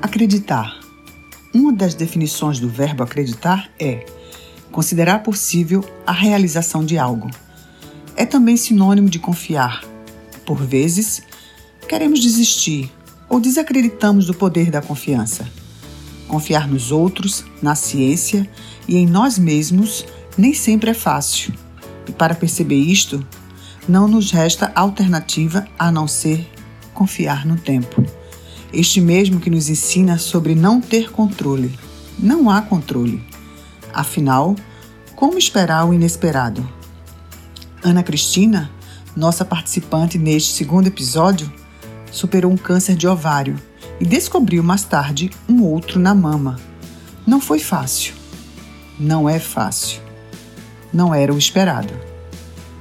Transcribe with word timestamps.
Acreditar. 0.00 0.78
Uma 1.52 1.72
das 1.72 1.92
definições 1.92 2.60
do 2.60 2.68
verbo 2.68 3.02
acreditar 3.02 3.68
é 3.80 4.06
considerar 4.70 5.24
possível 5.24 5.84
a 6.06 6.12
realização 6.12 6.84
de 6.84 6.96
algo. 6.96 7.28
É 8.14 8.24
também 8.24 8.56
sinônimo 8.56 9.10
de 9.10 9.18
confiar. 9.18 9.82
Por 10.46 10.62
vezes, 10.62 11.20
queremos 11.88 12.20
desistir 12.20 12.92
ou 13.28 13.40
desacreditamos 13.40 14.26
do 14.26 14.34
poder 14.34 14.70
da 14.70 14.80
confiança. 14.80 15.48
Confiar 16.28 16.68
nos 16.68 16.92
outros, 16.92 17.44
na 17.60 17.74
ciência 17.74 18.48
e 18.86 18.96
em 18.96 19.06
nós 19.06 19.36
mesmos 19.36 20.06
nem 20.36 20.54
sempre 20.54 20.90
é 20.90 20.94
fácil. 20.94 21.52
E 22.06 22.12
para 22.12 22.36
perceber 22.36 22.78
isto, 22.78 23.26
não 23.88 24.06
nos 24.06 24.30
resta 24.30 24.70
alternativa 24.76 25.66
a 25.76 25.90
não 25.90 26.06
ser 26.06 26.48
confiar 26.94 27.44
no 27.44 27.56
tempo. 27.56 28.07
Este 28.72 29.00
mesmo 29.00 29.40
que 29.40 29.48
nos 29.50 29.68
ensina 29.68 30.18
sobre 30.18 30.54
não 30.54 30.80
ter 30.80 31.10
controle. 31.10 31.78
Não 32.18 32.50
há 32.50 32.60
controle. 32.60 33.22
Afinal, 33.94 34.54
como 35.16 35.38
esperar 35.38 35.86
o 35.86 35.94
inesperado? 35.94 36.68
Ana 37.82 38.02
Cristina, 38.02 38.70
nossa 39.16 39.44
participante 39.44 40.18
neste 40.18 40.52
segundo 40.52 40.86
episódio, 40.86 41.50
superou 42.12 42.52
um 42.52 42.56
câncer 42.56 42.94
de 42.94 43.08
ovário 43.08 43.56
e 44.00 44.04
descobriu 44.04 44.62
mais 44.62 44.84
tarde 44.84 45.30
um 45.48 45.62
outro 45.62 45.98
na 45.98 46.14
mama. 46.14 46.56
Não 47.26 47.40
foi 47.40 47.58
fácil. 47.58 48.14
Não 48.98 49.28
é 49.28 49.38
fácil. 49.38 50.00
Não 50.92 51.14
era 51.14 51.32
o 51.32 51.38
esperado. 51.38 51.92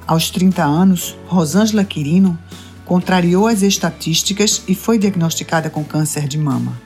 Aos 0.06 0.30
30 0.30 0.64
anos, 0.64 1.16
Rosângela 1.28 1.84
Quirino 1.84 2.38
contrariou 2.88 3.48
as 3.48 3.62
estatísticas 3.62 4.64
e 4.66 4.74
foi 4.74 4.98
diagnosticada 4.98 5.70
com 5.70 5.84
câncer 5.84 6.26
de 6.26 6.38
mama. 6.38 6.82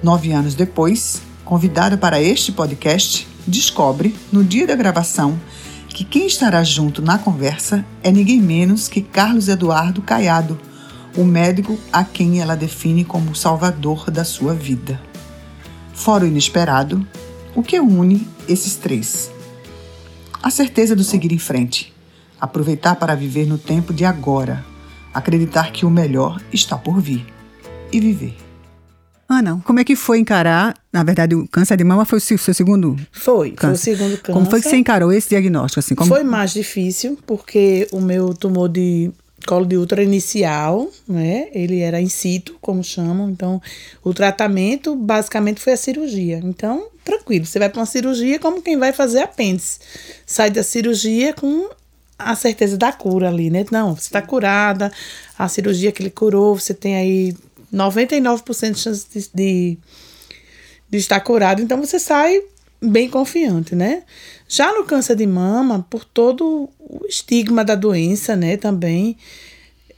Nove 0.00 0.30
anos 0.30 0.54
depois, 0.54 1.20
convidada 1.44 1.98
para 1.98 2.22
este 2.22 2.52
podcast, 2.52 3.26
descobre, 3.46 4.14
no 4.30 4.44
dia 4.44 4.64
da 4.64 4.76
gravação, 4.76 5.38
que 5.88 6.04
quem 6.04 6.28
estará 6.28 6.62
junto 6.62 7.02
na 7.02 7.18
conversa 7.18 7.84
é 8.00 8.12
ninguém 8.12 8.40
menos 8.40 8.86
que 8.86 9.02
Carlos 9.02 9.48
Eduardo 9.48 10.00
Caiado, 10.00 10.56
o 11.16 11.24
médico 11.24 11.76
a 11.92 12.04
quem 12.04 12.40
ela 12.40 12.56
define 12.56 13.04
como 13.04 13.32
o 13.32 13.36
salvador 13.36 14.08
da 14.08 14.24
sua 14.24 14.54
vida. 14.54 15.02
Fora 15.92 16.24
o 16.24 16.28
inesperado, 16.28 17.04
o 17.56 17.62
que 17.62 17.80
une 17.80 18.26
esses 18.48 18.76
três? 18.76 19.32
A 20.40 20.48
certeza 20.48 20.94
do 20.94 21.02
seguir 21.02 21.32
em 21.32 21.38
frente, 21.38 21.92
aproveitar 22.40 22.94
para 22.94 23.16
viver 23.16 23.46
no 23.46 23.58
tempo 23.58 23.92
de 23.92 24.04
agora, 24.04 24.69
acreditar 25.12 25.72
que 25.72 25.84
o 25.84 25.90
melhor 25.90 26.40
está 26.52 26.76
por 26.76 27.00
vir 27.00 27.26
e 27.92 28.00
viver. 28.00 28.36
Ana, 29.28 29.60
como 29.64 29.78
é 29.78 29.84
que 29.84 29.94
foi 29.94 30.18
encarar? 30.18 30.74
Na 30.92 31.04
verdade, 31.04 31.36
o 31.36 31.46
câncer 31.46 31.76
de 31.76 31.84
mama 31.84 32.04
foi 32.04 32.18
o 32.18 32.20
seu, 32.20 32.36
segundo 32.36 32.96
Foi, 33.12 33.52
câncer. 33.52 33.94
foi 33.94 33.94
o 33.94 33.96
segundo 33.96 34.18
câncer. 34.18 34.32
Como 34.32 34.50
foi 34.50 34.60
que 34.60 34.68
você 34.68 34.76
encarou 34.76 35.12
esse 35.12 35.28
diagnóstico? 35.28 35.78
Assim, 35.78 35.94
como... 35.94 36.08
Foi 36.08 36.24
mais 36.24 36.52
difícil, 36.52 37.16
porque 37.24 37.86
o 37.92 38.00
meu 38.00 38.34
tumor 38.34 38.68
de 38.68 39.12
colo 39.46 39.64
de 39.64 39.76
útero 39.76 40.02
inicial, 40.02 40.90
né? 41.08 41.48
Ele 41.52 41.80
era 41.80 42.00
in 42.00 42.08
situ, 42.08 42.56
como 42.60 42.82
chamam. 42.82 43.30
Então, 43.30 43.62
o 44.02 44.12
tratamento 44.12 44.96
basicamente 44.96 45.60
foi 45.60 45.74
a 45.74 45.76
cirurgia. 45.76 46.40
Então, 46.42 46.88
tranquilo, 47.04 47.46
você 47.46 47.58
vai 47.58 47.68
para 47.68 47.80
uma 47.80 47.86
cirurgia 47.86 48.38
como 48.38 48.60
quem 48.60 48.76
vai 48.76 48.92
fazer 48.92 49.20
apêndice. 49.20 49.78
Sai 50.26 50.50
da 50.50 50.62
cirurgia 50.62 51.32
com 51.32 51.68
a 52.24 52.34
certeza 52.34 52.76
da 52.76 52.92
cura 52.92 53.28
ali, 53.28 53.50
né? 53.50 53.64
Não, 53.70 53.94
você 53.94 54.08
está 54.08 54.22
curada, 54.22 54.92
a 55.38 55.48
cirurgia 55.48 55.92
que 55.92 56.02
ele 56.02 56.10
curou, 56.10 56.54
você 56.54 56.74
tem 56.74 56.96
aí 56.96 57.36
99% 57.72 58.72
de 58.72 58.78
chance 58.78 59.06
de, 59.12 59.30
de, 59.34 59.78
de 60.88 60.98
estar 60.98 61.20
curado, 61.20 61.62
então 61.62 61.78
você 61.78 61.98
sai 61.98 62.42
bem 62.82 63.08
confiante, 63.08 63.74
né? 63.74 64.02
Já 64.48 64.72
no 64.72 64.84
câncer 64.84 65.16
de 65.16 65.26
mama, 65.26 65.86
por 65.88 66.04
todo 66.04 66.68
o 66.78 67.06
estigma 67.06 67.64
da 67.64 67.74
doença, 67.74 68.34
né, 68.34 68.56
também 68.56 69.16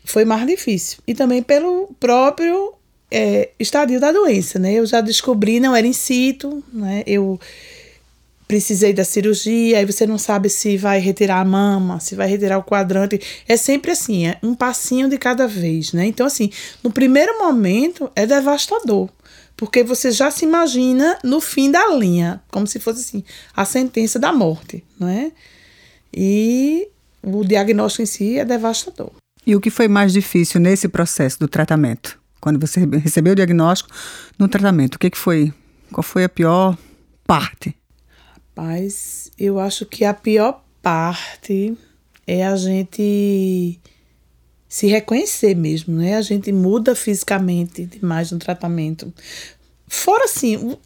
foi 0.05 0.25
mais 0.25 0.47
difícil. 0.47 0.99
E 1.06 1.15
também 1.15 1.43
pelo 1.43 1.94
próprio 1.99 2.75
é, 3.11 3.50
estadio 3.59 4.00
da 4.00 4.11
doença, 4.11 4.59
né? 4.59 4.72
Eu 4.72 4.84
já 4.84 5.00
descobri, 5.00 5.61
não 5.61 5.77
era 5.77 5.87
in 5.87 5.93
situ, 5.93 6.62
né? 6.72 7.03
Eu 7.06 7.38
precisei 8.52 8.92
da 8.92 9.02
cirurgia, 9.02 9.78
aí 9.78 9.86
você 9.86 10.06
não 10.06 10.18
sabe 10.18 10.50
se 10.50 10.76
vai 10.76 11.00
retirar 11.00 11.40
a 11.40 11.44
mama, 11.44 11.98
se 12.00 12.14
vai 12.14 12.28
retirar 12.28 12.58
o 12.58 12.62
quadrante. 12.62 13.18
É 13.48 13.56
sempre 13.56 13.92
assim, 13.92 14.26
é 14.26 14.38
um 14.42 14.54
passinho 14.54 15.08
de 15.08 15.16
cada 15.16 15.48
vez, 15.48 15.94
né? 15.94 16.04
Então, 16.04 16.26
assim, 16.26 16.50
no 16.84 16.92
primeiro 16.92 17.38
momento 17.38 18.12
é 18.14 18.26
devastador. 18.26 19.08
Porque 19.56 19.82
você 19.82 20.12
já 20.12 20.30
se 20.30 20.44
imagina 20.44 21.18
no 21.24 21.40
fim 21.40 21.70
da 21.70 21.94
linha, 21.94 22.42
como 22.50 22.66
se 22.66 22.78
fosse 22.78 23.00
assim, 23.00 23.24
a 23.56 23.64
sentença 23.64 24.18
da 24.18 24.34
morte, 24.34 24.84
não 25.00 25.08
é? 25.08 25.32
E 26.12 26.88
o 27.22 27.42
diagnóstico 27.46 28.02
em 28.02 28.06
si 28.06 28.38
é 28.38 28.44
devastador. 28.44 29.12
E 29.46 29.56
o 29.56 29.62
que 29.62 29.70
foi 29.70 29.88
mais 29.88 30.12
difícil 30.12 30.60
nesse 30.60 30.88
processo 30.88 31.38
do 31.40 31.48
tratamento? 31.48 32.20
Quando 32.38 32.60
você 32.60 32.80
recebeu 33.02 33.32
o 33.32 33.36
diagnóstico 33.36 33.88
no 34.38 34.46
tratamento, 34.46 34.96
o 34.96 34.98
que, 34.98 35.08
que 35.08 35.16
foi? 35.16 35.54
Qual 35.90 36.02
foi 36.02 36.24
a 36.24 36.28
pior 36.28 36.76
parte? 37.26 37.74
Rapaz, 38.54 39.30
eu 39.38 39.58
acho 39.58 39.86
que 39.86 40.04
a 40.04 40.12
pior 40.12 40.62
parte 40.82 41.76
é 42.26 42.46
a 42.46 42.54
gente 42.54 43.80
se 44.68 44.86
reconhecer 44.86 45.54
mesmo, 45.54 45.96
né? 45.96 46.16
A 46.16 46.22
gente 46.22 46.52
muda 46.52 46.94
fisicamente 46.94 47.86
demais 47.86 48.30
no 48.30 48.38
tratamento. 48.38 49.12
Fora 49.88 50.24
assim, 50.24 50.76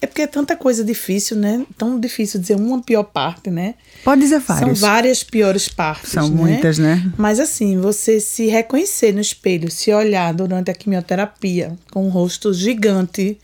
é 0.00 0.06
porque 0.06 0.22
é 0.22 0.26
tanta 0.26 0.54
coisa 0.54 0.84
difícil, 0.84 1.36
né? 1.36 1.66
Tão 1.76 1.98
difícil 1.98 2.40
dizer 2.40 2.54
uma 2.54 2.80
pior 2.80 3.02
parte, 3.02 3.50
né? 3.50 3.74
Pode 4.04 4.20
dizer 4.20 4.38
várias. 4.38 4.78
São 4.78 4.88
várias 4.88 5.24
piores 5.24 5.68
partes. 5.68 6.12
São 6.12 6.28
né? 6.28 6.36
muitas, 6.36 6.78
né? 6.78 7.12
Mas 7.16 7.40
assim, 7.40 7.76
você 7.80 8.20
se 8.20 8.46
reconhecer 8.46 9.12
no 9.12 9.20
espelho, 9.20 9.70
se 9.70 9.92
olhar 9.92 10.32
durante 10.32 10.70
a 10.70 10.74
quimioterapia 10.74 11.76
com 11.90 12.06
um 12.06 12.08
rosto 12.08 12.52
gigante, 12.52 13.36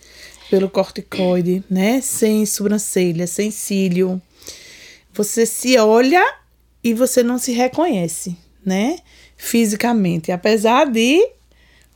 pelo 0.53 0.69
corticoide, 0.69 1.65
né? 1.71 2.03
Sem 2.03 2.45
sobrancelha, 2.45 3.27
sem 3.27 3.51
cílio. 3.51 4.21
Você 5.15 5.47
se 5.47 5.79
olha 5.79 6.23
e 6.85 6.93
você 6.93 7.23
não 7.23 7.39
se 7.39 7.53
reconhece, 7.53 8.37
né? 8.63 8.99
Fisicamente, 9.35 10.31
apesar 10.31 10.85
de 10.85 11.27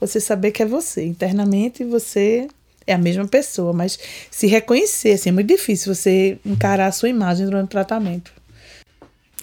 você 0.01 0.21
saber 0.21 0.53
que 0.53 0.63
é 0.63 0.67
você. 0.67 1.05
Internamente 1.05 1.85
você 1.85 2.49
é 2.87 2.95
a 2.95 2.99
mesma 2.99 3.29
pessoa, 3.29 3.75
mas 3.75 3.99
se 4.31 4.47
reconhecer, 4.47 5.13
assim, 5.13 5.29
é 5.29 5.33
muito 5.33 5.49
difícil 5.49 5.95
você 5.95 6.39
encarar 6.43 6.87
a 6.87 6.93
sua 6.93 7.11
imagem 7.11 7.45
durante 7.45 7.67
o 7.67 7.71
tratamento. 7.71 8.33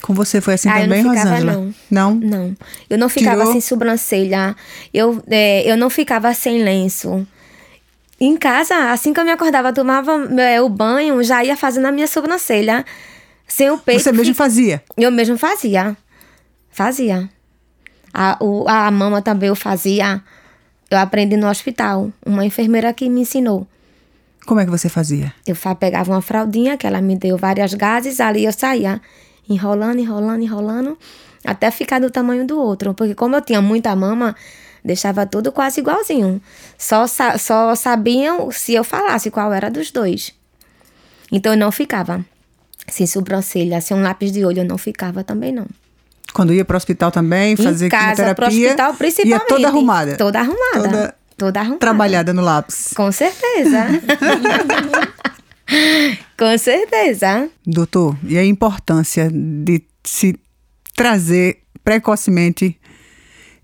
Com 0.01 0.15
você 0.15 0.41
foi 0.41 0.55
assim 0.55 0.69
ah, 0.69 0.81
também, 0.81 1.01
eu 1.01 1.05
não 1.05 1.13
ficava, 1.13 1.29
Rosângela? 1.29 1.73
Não. 1.91 2.15
não. 2.15 2.15
Não. 2.15 2.57
Eu 2.89 2.97
não 2.97 3.09
ficava 3.09 3.41
Tirou? 3.41 3.51
sem 3.51 3.61
sobrancelha. 3.61 4.55
Eu, 4.91 5.23
é, 5.29 5.71
eu 5.71 5.77
não 5.77 5.91
ficava 5.91 6.33
sem 6.33 6.63
lenço. 6.63 7.27
Em 8.23 8.37
casa, 8.37 8.89
assim 8.89 9.11
que 9.11 9.19
eu 9.19 9.25
me 9.25 9.31
acordava, 9.31 9.73
tomava 9.73 10.13
é, 10.39 10.61
o 10.61 10.69
banho, 10.69 11.21
já 11.21 11.43
ia 11.43 11.57
fazendo 11.57 11.87
a 11.87 11.91
minha 11.91 12.07
sobrancelha. 12.07 12.85
Sem 13.45 13.69
o 13.69 13.77
peito. 13.77 14.01
Você 14.01 14.13
mesmo 14.13 14.33
fazia? 14.33 14.81
Eu 14.95 15.11
mesmo 15.11 15.37
fazia. 15.37 15.97
Fazia. 16.71 17.29
A, 18.13 18.37
o, 18.39 18.65
a 18.65 18.89
mama 18.89 19.21
também 19.21 19.49
eu 19.49 19.55
fazia. 19.57 20.23
Eu 20.89 20.99
aprendi 20.99 21.35
no 21.35 21.49
hospital. 21.49 22.13
Uma 22.25 22.45
enfermeira 22.45 22.93
que 22.93 23.09
me 23.09 23.19
ensinou. 23.19 23.67
Como 24.45 24.61
é 24.61 24.63
que 24.63 24.71
você 24.71 24.87
fazia? 24.87 25.33
Eu 25.45 25.57
pegava 25.77 26.09
uma 26.09 26.21
fraldinha 26.21 26.77
que 26.77 26.87
ela 26.87 27.01
me 27.01 27.17
deu 27.17 27.37
várias 27.37 27.73
gases, 27.73 28.21
ali 28.21 28.45
eu 28.45 28.53
saía 28.53 29.01
enrolando, 29.49 29.99
enrolando, 29.99 30.41
enrolando, 30.41 30.97
até 31.43 31.69
ficar 31.71 31.99
do 31.99 32.09
tamanho 32.09 32.47
do 32.47 32.57
outro. 32.57 32.93
Porque 32.93 33.15
como 33.15 33.35
eu 33.35 33.41
tinha 33.41 33.61
muita 33.61 33.93
mama, 33.97 34.33
Deixava 34.83 35.25
tudo 35.25 35.51
quase 35.51 35.79
igualzinho. 35.79 36.41
Só, 36.77 37.05
só 37.07 37.75
sabiam 37.75 38.51
se 38.51 38.73
eu 38.73 38.83
falasse 38.83 39.31
qual 39.31 39.53
era 39.53 39.69
dos 39.71 39.91
dois. 39.91 40.33
Então 41.31 41.53
eu 41.53 41.57
não 41.57 41.71
ficava. 41.71 42.23
Sem 42.87 43.07
sobrancelha, 43.07 43.79
sem 43.79 43.95
um 43.95 44.01
lápis 44.01 44.31
de 44.31 44.43
olho, 44.43 44.59
eu 44.59 44.65
não 44.65 44.77
ficava 44.77 45.23
também, 45.23 45.53
não. 45.53 45.65
Quando 46.33 46.53
ia 46.53 46.65
para 46.65 46.73
o 46.73 46.77
hospital 46.77 47.11
também, 47.11 47.55
fazer 47.55 47.85
em 47.85 47.89
casa, 47.89 48.35
para 48.35 48.45
o 48.45 48.47
hospital, 48.47 48.93
principalmente. 48.95 49.39
Ia 49.41 49.47
toda 49.47 49.67
arrumada. 49.67 50.17
Toda 50.17 50.39
arrumada. 50.39 50.73
Toda, 50.73 51.15
toda 51.37 51.59
arrumada. 51.59 51.79
Trabalhada 51.79 52.33
no 52.33 52.41
lápis. 52.41 52.89
Com 52.95 53.11
certeza. 53.11 53.85
Com 56.37 56.57
certeza. 56.57 57.49
Doutor, 57.65 58.17
e 58.27 58.37
a 58.37 58.43
importância 58.43 59.29
de 59.31 59.81
se 60.03 60.37
trazer 60.95 61.59
precocemente 61.83 62.77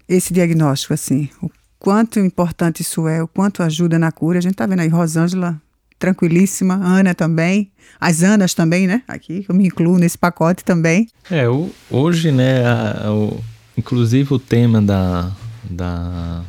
esse 0.10 0.34
diagnóstico, 0.34 0.94
assim, 0.94 1.30
o 1.42 1.52
quanto 1.78 2.20
importante 2.20 2.82
isso 2.82 3.08
é, 3.08 3.22
o 3.22 3.28
quanto 3.28 3.62
ajuda 3.62 4.00
na 4.00 4.12
cura. 4.12 4.40
A 4.40 4.42
gente 4.42 4.56
tá 4.56 4.66
vendo 4.66 4.80
aí 4.80 4.88
Rosângela 4.88 5.62
tranquilíssima, 6.00 6.76
Ana 6.76 7.14
também, 7.14 7.72
as 8.00 8.24
Anas 8.24 8.54
também, 8.54 8.88
né? 8.88 9.04
Aqui 9.08 9.46
eu 9.48 9.54
me 9.54 9.68
incluo 9.68 10.00
nesse 10.00 10.18
pacote 10.18 10.64
também. 10.64 11.08
É, 11.30 11.48
o, 11.48 11.70
hoje, 11.92 12.32
né, 12.32 12.66
a, 12.66 13.12
o, 13.12 13.40
inclusive 13.78 14.34
o 14.34 14.40
tema 14.40 14.82
da, 14.82 15.32
da 15.70 16.44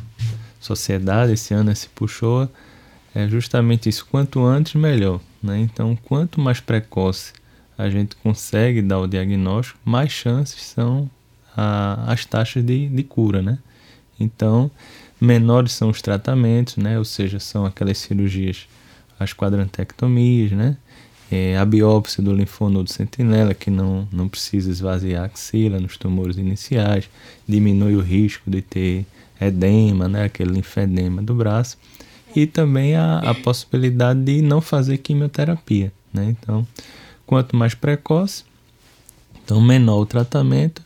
sociedade 0.59 1.33
esse 1.33 1.53
ano 1.53 1.75
se 1.75 1.87
puxou 1.89 2.49
é 3.13 3.27
justamente 3.27 3.89
isso. 3.89 4.07
Quanto 4.09 4.43
antes, 4.43 4.73
melhor. 4.73 5.19
Né? 5.43 5.59
Então, 5.59 5.97
quanto 6.03 6.39
mais 6.39 6.59
precoce 6.59 7.33
a 7.77 7.89
gente 7.89 8.15
consegue 8.15 8.81
dar 8.81 8.99
o 8.99 9.07
diagnóstico, 9.07 9.79
mais 9.83 10.11
chances 10.11 10.61
são 10.63 11.09
a, 11.55 12.11
as 12.11 12.25
taxas 12.25 12.63
de, 12.63 12.87
de 12.87 13.03
cura. 13.03 13.41
Né? 13.41 13.57
Então, 14.19 14.69
menores 15.19 15.73
são 15.73 15.89
os 15.89 16.01
tratamentos, 16.01 16.77
né? 16.77 16.97
ou 16.97 17.05
seja, 17.05 17.39
são 17.39 17.65
aquelas 17.65 17.97
cirurgias, 17.97 18.67
as 19.19 19.33
quadrantectomias, 19.33 20.51
né? 20.51 20.77
É, 21.33 21.57
a 21.57 21.63
biópsia 21.63 22.21
do 22.21 22.33
linfonodo 22.33 22.91
sentinela, 22.91 23.53
que 23.53 23.69
não, 23.71 24.05
não 24.11 24.27
precisa 24.27 24.69
esvaziar 24.69 25.23
a 25.23 25.25
axila 25.27 25.79
nos 25.79 25.95
tumores 25.95 26.35
iniciais, 26.35 27.09
diminui 27.47 27.95
o 27.95 28.01
risco 28.01 28.51
de 28.51 28.61
ter 28.61 29.05
edema, 29.39 30.09
né? 30.09 30.25
aquele 30.25 30.51
linfedema 30.51 31.21
do 31.21 31.33
braço 31.33 31.77
e 32.35 32.45
também 32.45 32.95
a, 32.95 33.19
a 33.19 33.33
possibilidade 33.33 34.21
de 34.23 34.41
não 34.41 34.61
fazer 34.61 34.97
quimioterapia. 34.97 35.91
Né? 36.13 36.25
Então, 36.25 36.67
quanto 37.25 37.55
mais 37.55 37.73
precoce, 37.73 38.43
então 39.43 39.61
menor 39.61 40.01
o 40.01 40.05
tratamento 40.05 40.81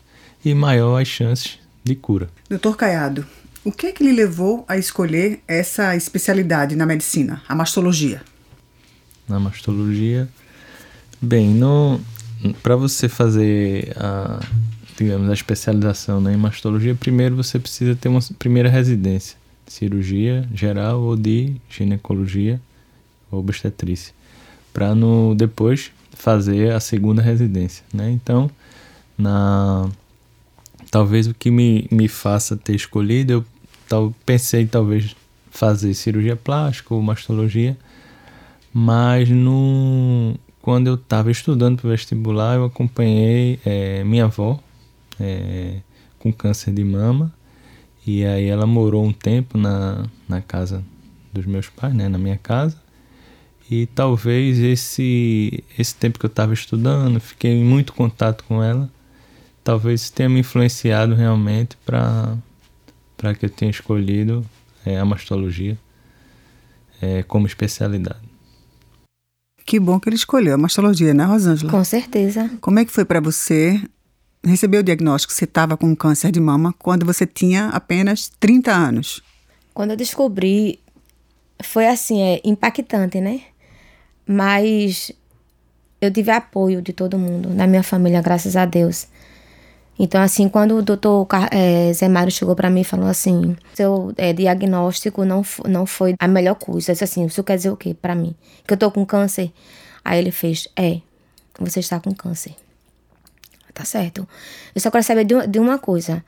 e 0.46 0.54
maior 0.54 1.02
as 1.02 1.08
chances 1.08 1.60
de 1.84 1.96
cura. 1.96 2.30
Doutor 2.50 2.78
Caiado, 2.78 3.26
o 3.64 3.72
que 3.72 3.88
é 3.88 3.92
que 3.92 4.04
lhe 4.04 4.12
levou 4.12 4.64
a 4.68 4.78
escolher 4.78 5.42
essa 5.48 5.96
especialidade 5.96 6.76
na 6.76 6.86
medicina, 6.86 7.42
a 7.50 7.56
mastologia? 7.56 8.22
Na 9.28 9.40
mastologia, 9.40 10.30
bem, 11.20 11.60
para 12.62 12.76
você 12.76 13.10
fazer 13.10 13.92
a, 13.98 14.40
digamos, 14.96 15.30
a 15.30 15.34
especialização 15.34 16.22
né, 16.22 16.34
em 16.34 16.38
mastologia, 16.38 16.94
primeiro 16.94 17.36
você 17.36 17.58
precisa 17.58 17.96
ter 17.96 18.08
uma 18.08 18.22
primeira 18.38 18.70
residência 18.70 19.36
cirurgia 19.68 20.48
geral 20.54 21.02
ou 21.02 21.16
de 21.16 21.56
ginecologia 21.70 22.62
ou 23.32 23.40
obstetrícia, 23.40 24.14
para 24.74 24.94
depois 25.36 25.92
fazer 26.14 26.72
a 26.72 26.80
segunda 26.80 27.22
residência, 27.22 27.84
né? 27.94 28.10
Então, 28.12 28.50
na 29.18 29.90
talvez 30.92 31.28
o 31.28 31.34
que 31.34 31.52
me, 31.52 31.88
me 31.92 32.08
faça 32.08 32.56
ter 32.56 32.76
escolhido, 32.76 33.34
eu 33.34 33.46
tal, 33.88 34.14
pensei 34.26 34.66
talvez 34.66 35.16
fazer 35.50 35.94
cirurgia 35.94 36.36
plástica 36.36 36.94
ou 36.94 37.02
mastologia, 37.02 37.78
mas 38.74 39.30
no, 39.30 40.36
quando 40.62 40.88
eu 40.88 40.96
estava 40.96 41.32
estudando 41.32 41.78
para 41.78 41.88
o 41.88 41.92
vestibular, 41.92 42.56
eu 42.56 42.66
acompanhei 42.66 43.60
é, 43.66 44.04
minha 44.04 44.26
avó 44.26 44.60
é, 45.20 45.80
com 46.20 46.34
câncer 46.34 46.74
de 46.74 46.84
mama 46.84 47.34
e 48.06 48.26
aí 48.26 48.48
ela 48.48 48.66
morou 48.68 49.04
um 49.04 49.14
tempo 49.14 49.58
na, 49.58 50.06
na 50.28 50.42
casa 50.42 50.84
dos 51.34 51.46
meus 51.46 51.70
pais, 51.70 51.94
né, 51.94 52.08
na 52.08 52.18
minha 52.18 52.38
casa. 52.38 52.78
E 53.70 53.88
talvez 53.88 54.60
esse 54.60 55.64
esse 55.78 55.96
tempo 55.96 56.20
que 56.20 56.26
eu 56.26 56.30
estava 56.30 56.54
estudando, 56.54 57.20
fiquei 57.20 57.52
em 57.52 57.64
muito 57.64 57.94
contato 57.94 58.44
com 58.48 58.64
ela, 58.64 58.90
talvez 59.66 60.12
tenha 60.12 60.30
me 60.30 60.40
influenciado 60.40 61.16
realmente 61.16 61.76
para 61.84 62.38
para 63.18 63.34
que 63.34 63.46
eu 63.46 63.50
tenha 63.50 63.72
escolhido 63.72 64.46
é, 64.86 65.00
a 65.00 65.06
mastologia 65.06 65.78
é, 67.02 67.24
como 67.24 67.48
especialidade. 67.48 68.20
Que 69.66 69.80
bom 69.80 70.00
que 70.00 70.10
ele 70.10 70.16
escolheu 70.16 70.54
a 70.54 70.58
mastologia, 70.58 71.14
né, 71.14 71.24
Rosângela? 71.24 71.72
Com 71.72 71.84
certeza. 71.84 72.52
Como 72.62 72.78
é 72.78 72.86
que 72.86 72.92
foi 72.92 73.04
para 73.04 73.20
você 73.20 73.82
recebeu 74.44 74.82
o 74.82 74.84
diagnóstico 74.84 75.34
que 75.34 75.40
você 75.40 75.46
estava 75.46 75.76
com 75.76 75.96
câncer 75.96 76.32
de 76.32 76.40
mama 76.40 76.74
quando 76.78 77.06
você 77.06 77.26
tinha 77.26 77.70
apenas 77.70 78.30
30 78.40 78.72
anos. 78.72 79.24
Quando 79.74 79.92
eu 79.92 79.98
descobri, 79.98 80.80
foi 81.64 81.88
assim, 81.88 82.22
é 82.22 82.42
impactante, 82.44 83.20
né? 83.20 83.42
Mas 84.28 85.12
eu 86.00 86.12
tive 86.12 86.30
apoio 86.30 86.82
de 86.82 86.94
todo 86.94 87.18
mundo, 87.18 87.50
da 87.50 87.66
minha 87.66 87.82
família, 87.82 88.22
graças 88.22 88.56
a 88.56 88.66
Deus. 88.66 89.08
Então, 89.98 90.22
assim, 90.22 90.50
quando 90.50 90.78
o 90.78 90.82
doutor 90.82 91.26
é, 91.52 91.92
Zé 91.94 92.10
Mário 92.10 92.32
chegou 92.32 92.56
para 92.56 92.70
mim 92.70 92.82
e 92.82 92.84
falou 92.84 93.08
assim: 93.08 93.56
seu 93.74 94.14
é, 94.18 94.34
diagnóstico 94.34 95.24
não, 95.24 95.44
não 95.68 95.86
foi 95.86 96.16
a 96.20 96.28
melhor 96.28 96.56
coisa. 96.56 96.92
Eu 96.92 96.94
disse 96.94 97.04
assim: 97.04 97.26
isso 97.26 97.44
quer 97.44 97.56
dizer 97.56 97.70
o 97.70 97.78
quê 97.78 97.94
para 97.94 98.14
mim? 98.14 98.36
Que 98.68 98.74
eu 98.74 98.78
tô 98.78 98.92
com 98.92 99.06
câncer? 99.06 99.52
Aí 100.04 100.20
ele 100.20 100.32
fez: 100.32 100.68
é, 100.76 101.00
você 101.60 101.80
está 101.80 102.00
com 102.00 102.14
câncer 102.14 102.56
tá 103.76 103.84
certo? 103.84 104.28
Eu 104.74 104.82
só 104.82 104.90
quero 104.90 105.04
saber 105.04 105.26
de, 105.26 105.36
de 105.48 105.60
uma 105.60 105.78
coisa. 105.78 106.24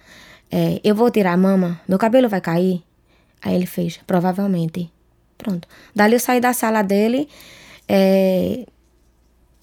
É, 0.52 0.80
eu 0.84 0.94
vou 0.94 1.10
tirar 1.10 1.32
a 1.32 1.38
mama, 1.38 1.80
meu 1.88 1.98
cabelo 1.98 2.30
vai 2.30 2.42
cair? 2.42 2.84
Aí 3.42 3.56
ele 3.56 3.66
fez, 3.66 4.00
provavelmente. 4.06 4.92
Pronto. 5.38 5.68
Dali 5.96 6.14
eu 6.14 6.20
saí 6.20 6.42
da 6.42 6.52
sala 6.52 6.82
dele, 6.82 7.30
é, 7.88 8.66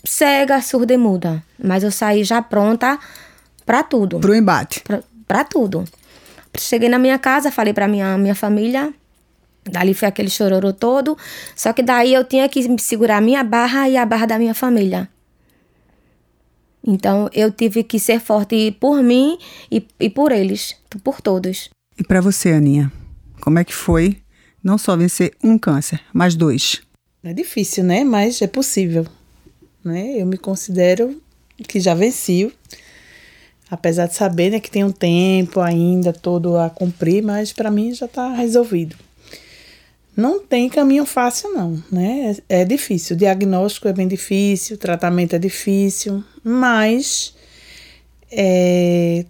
cega, 0.03 0.61
surda 0.63 0.95
e 0.95 0.97
muda. 0.97 1.45
Mas 1.63 1.85
eu 1.85 1.91
saí 1.91 2.25
já 2.25 2.41
pronta 2.41 2.99
pra 3.65 3.83
tudo. 3.83 4.21
Pro 4.21 4.35
embate. 4.35 4.81
Pra, 4.81 5.03
pra 5.27 5.45
tudo. 5.45 5.85
Cheguei 6.59 6.89
na 6.89 6.99
minha 6.99 7.19
casa, 7.19 7.51
falei 7.51 7.73
pra 7.73 7.89
minha, 7.89 8.17
minha 8.17 8.35
família. 8.35 8.93
Dali 9.65 9.95
foi 9.95 10.09
aquele 10.09 10.31
chororô 10.31 10.73
todo. 10.73 11.17
Só 11.57 11.73
que 11.73 11.83
daí 11.83 12.13
eu 12.15 12.25
tinha 12.25 12.49
que 12.49 12.79
segurar 12.79 13.19
a 13.19 13.21
minha 13.21 13.43
barra 13.43 13.89
e 13.89 13.97
a 13.97 14.05
barra 14.05 14.27
da 14.27 14.39
minha 14.39 14.55
família. 14.55 15.09
Então 16.87 17.31
eu 17.33 17.51
tive 17.51 17.83
que 17.83 17.99
ser 17.99 18.21
forte 18.21 18.77
por 18.79 19.03
mim 19.03 19.39
e, 19.71 19.87
e 19.99 20.11
por 20.11 20.33
eles, 20.33 20.77
por 21.03 21.21
todos. 21.21 21.71
E 21.99 22.05
para 22.05 22.21
você, 22.21 22.53
Aninha, 22.53 22.93
como 23.41 23.59
é 23.59 23.65
que 23.65 23.75
foi 23.75 24.19
não 24.63 24.77
só 24.77 24.97
vencer 24.97 25.35
um 25.43 25.59
câncer, 25.59 26.01
mas 26.13 26.35
dois? 26.35 26.83
É 27.23 27.33
difícil, 27.33 27.85
né? 27.85 28.05
Mas 28.05 28.43
é 28.43 28.47
possível. 28.47 29.07
Né? 29.83 30.21
Eu 30.21 30.27
me 30.27 30.37
considero 30.37 31.21
que 31.67 31.81
já 31.81 31.95
venci, 31.95 32.53
apesar 33.71 34.07
de 34.07 34.15
saber 34.15 34.51
né, 34.51 34.61
que 34.61 34.71
tem 34.71 34.85
um 34.85 34.93
tempo 34.93 35.61
ainda 35.61 36.13
todo 36.13 36.57
a 36.57 36.71
cumprir, 36.71 37.23
mas 37.23 37.53
para 37.53 37.71
mim 37.71 37.95
já 37.95 38.07
está 38.07 38.33
resolvido. 38.35 38.97
Não 40.17 40.39
tem 40.39 40.69
caminho 40.69 41.05
fácil, 41.05 41.53
não, 41.53 41.83
né? 41.91 42.37
É, 42.49 42.61
é 42.61 42.65
difícil. 42.65 43.17
O 43.17 43.19
diagnóstico 43.19 43.89
é 43.89 43.93
bem 43.93 44.07
difícil, 44.07 44.77
o 44.77 44.79
tratamento 44.79 45.35
é 45.35 45.39
difícil, 45.39 46.23
mas 46.45 47.35
é, 48.31 49.25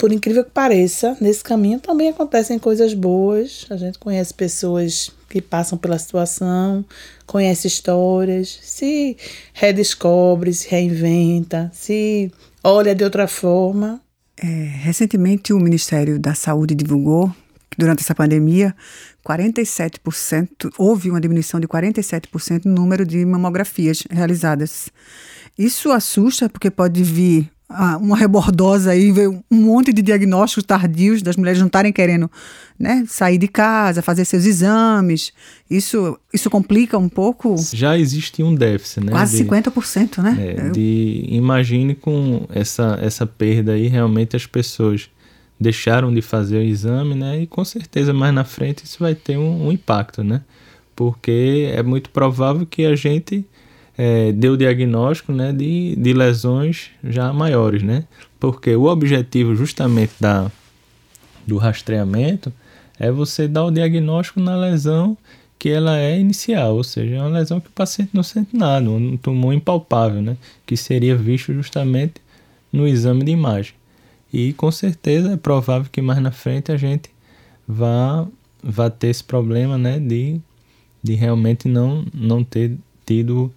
por 0.00 0.12
incrível 0.12 0.42
que 0.42 0.50
pareça, 0.50 1.14
nesse 1.20 1.44
caminho 1.44 1.78
também 1.78 2.08
acontecem 2.08 2.58
coisas 2.58 2.94
boas. 2.94 3.66
A 3.68 3.76
gente 3.76 3.98
conhece 3.98 4.32
pessoas 4.32 5.10
que 5.28 5.42
passam 5.42 5.76
pela 5.76 5.98
situação, 5.98 6.82
conhece 7.26 7.68
histórias, 7.68 8.58
se 8.62 9.16
redescobre, 9.52 10.54
se 10.54 10.68
reinventa, 10.68 11.70
se 11.74 12.32
olha 12.62 12.94
de 12.94 13.04
outra 13.04 13.26
forma. 13.26 14.00
É, 14.36 14.46
recentemente, 14.46 15.52
o 15.52 15.58
Ministério 15.58 16.18
da 16.18 16.34
Saúde 16.34 16.74
divulgou 16.74 17.34
que 17.70 17.78
durante 17.78 18.00
essa 18.00 18.14
pandemia 18.14 18.74
47%, 19.24 20.72
houve 20.76 21.10
uma 21.10 21.20
diminuição 21.20 21.60
de 21.60 21.68
47% 21.68 22.64
no 22.64 22.74
número 22.74 23.06
de 23.06 23.24
mamografias 23.24 24.02
realizadas. 24.10 24.88
Isso 25.58 25.92
assusta 25.92 26.48
porque 26.48 26.70
pode 26.70 27.02
vir 27.02 27.50
ah, 27.72 27.96
uma 27.98 28.16
rebordosa 28.16 28.90
aí, 28.90 29.12
ver 29.12 29.28
um 29.28 29.42
monte 29.50 29.92
de 29.92 30.02
diagnósticos 30.02 30.64
tardios 30.64 31.22
das 31.22 31.36
mulheres 31.36 31.60
não 31.60 31.68
estarem 31.68 31.92
querendo 31.92 32.28
né, 32.76 33.04
sair 33.06 33.38
de 33.38 33.46
casa, 33.46 34.02
fazer 34.02 34.24
seus 34.24 34.44
exames. 34.44 35.32
Isso, 35.70 36.18
isso 36.34 36.50
complica 36.50 36.98
um 36.98 37.08
pouco. 37.08 37.54
Já 37.72 37.96
existe 37.96 38.42
um 38.42 38.54
déficit, 38.54 39.04
né? 39.04 39.12
Quase 39.12 39.44
de, 39.44 39.48
50%, 39.48 40.18
né? 40.20 40.36
É, 40.38 40.70
de, 40.70 41.24
imagine 41.28 41.94
com 41.94 42.44
essa, 42.50 42.98
essa 43.00 43.24
perda 43.24 43.72
aí, 43.72 43.86
realmente 43.86 44.34
as 44.34 44.46
pessoas 44.46 45.08
deixaram 45.58 46.12
de 46.12 46.22
fazer 46.22 46.58
o 46.58 46.62
exame, 46.62 47.14
né? 47.14 47.42
E 47.42 47.46
com 47.46 47.64
certeza 47.64 48.12
mais 48.12 48.34
na 48.34 48.44
frente 48.44 48.84
isso 48.84 48.98
vai 48.98 49.14
ter 49.14 49.36
um, 49.38 49.68
um 49.68 49.72
impacto, 49.72 50.24
né? 50.24 50.42
Porque 50.96 51.70
é 51.72 51.84
muito 51.84 52.10
provável 52.10 52.66
que 52.66 52.84
a 52.84 52.96
gente 52.96 53.46
é, 54.02 54.48
o 54.48 54.56
diagnóstico 54.56 55.30
né, 55.30 55.52
de, 55.52 55.94
de 55.94 56.14
lesões 56.14 56.90
já 57.04 57.34
maiores, 57.34 57.82
né? 57.82 58.04
Porque 58.38 58.74
o 58.74 58.84
objetivo 58.84 59.54
justamente 59.54 60.14
da, 60.18 60.50
do 61.46 61.58
rastreamento 61.58 62.50
é 62.98 63.10
você 63.10 63.46
dar 63.46 63.66
o 63.66 63.70
diagnóstico 63.70 64.40
na 64.40 64.56
lesão 64.56 65.18
que 65.58 65.68
ela 65.68 65.98
é 65.98 66.18
inicial, 66.18 66.76
ou 66.76 66.82
seja, 66.82 67.16
é 67.16 67.20
uma 67.20 67.28
lesão 67.28 67.60
que 67.60 67.68
o 67.68 67.72
paciente 67.72 68.12
não 68.14 68.22
sente 68.22 68.56
nada, 68.56 68.88
um 68.88 69.18
tumor 69.18 69.52
impalpável, 69.52 70.22
né? 70.22 70.38
Que 70.64 70.78
seria 70.78 71.14
visto 71.14 71.52
justamente 71.52 72.14
no 72.72 72.88
exame 72.88 73.22
de 73.22 73.32
imagem. 73.32 73.74
E 74.32 74.54
com 74.54 74.70
certeza 74.70 75.34
é 75.34 75.36
provável 75.36 75.90
que 75.92 76.00
mais 76.00 76.22
na 76.22 76.30
frente 76.30 76.72
a 76.72 76.78
gente 76.78 77.10
vá, 77.68 78.26
vá 78.62 78.88
ter 78.88 79.08
esse 79.08 79.24
problema 79.24 79.76
né, 79.76 79.98
de, 79.98 80.40
de 81.02 81.14
realmente 81.14 81.68
não, 81.68 82.06
não 82.14 82.42
ter 82.42 82.78
tido 83.04 83.52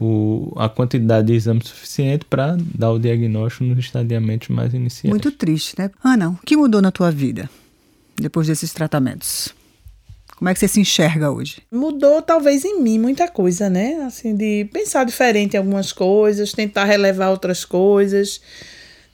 o, 0.00 0.52
a 0.56 0.68
quantidade 0.68 1.28
de 1.28 1.34
exame 1.34 1.62
suficiente 1.64 2.24
para 2.24 2.56
dar 2.74 2.90
o 2.90 2.98
diagnóstico 2.98 3.64
nos 3.64 3.78
estadiamentos 3.78 4.48
mais 4.48 4.74
iniciais. 4.74 5.10
Muito 5.10 5.30
triste, 5.30 5.74
né? 5.78 5.90
Ana, 6.02 6.30
o 6.30 6.38
que 6.44 6.56
mudou 6.56 6.82
na 6.82 6.90
tua 6.90 7.10
vida 7.10 7.48
depois 8.16 8.46
desses 8.46 8.72
tratamentos? 8.72 9.54
Como 10.36 10.48
é 10.48 10.54
que 10.54 10.58
você 10.58 10.66
se 10.66 10.80
enxerga 10.80 11.30
hoje? 11.30 11.62
Mudou 11.70 12.20
talvez 12.20 12.64
em 12.64 12.82
mim 12.82 12.98
muita 12.98 13.28
coisa, 13.28 13.70
né? 13.70 14.02
Assim, 14.04 14.34
de 14.34 14.68
pensar 14.72 15.04
diferente 15.04 15.54
em 15.54 15.58
algumas 15.58 15.92
coisas, 15.92 16.52
tentar 16.52 16.84
relevar 16.84 17.30
outras 17.30 17.64
coisas, 17.64 18.40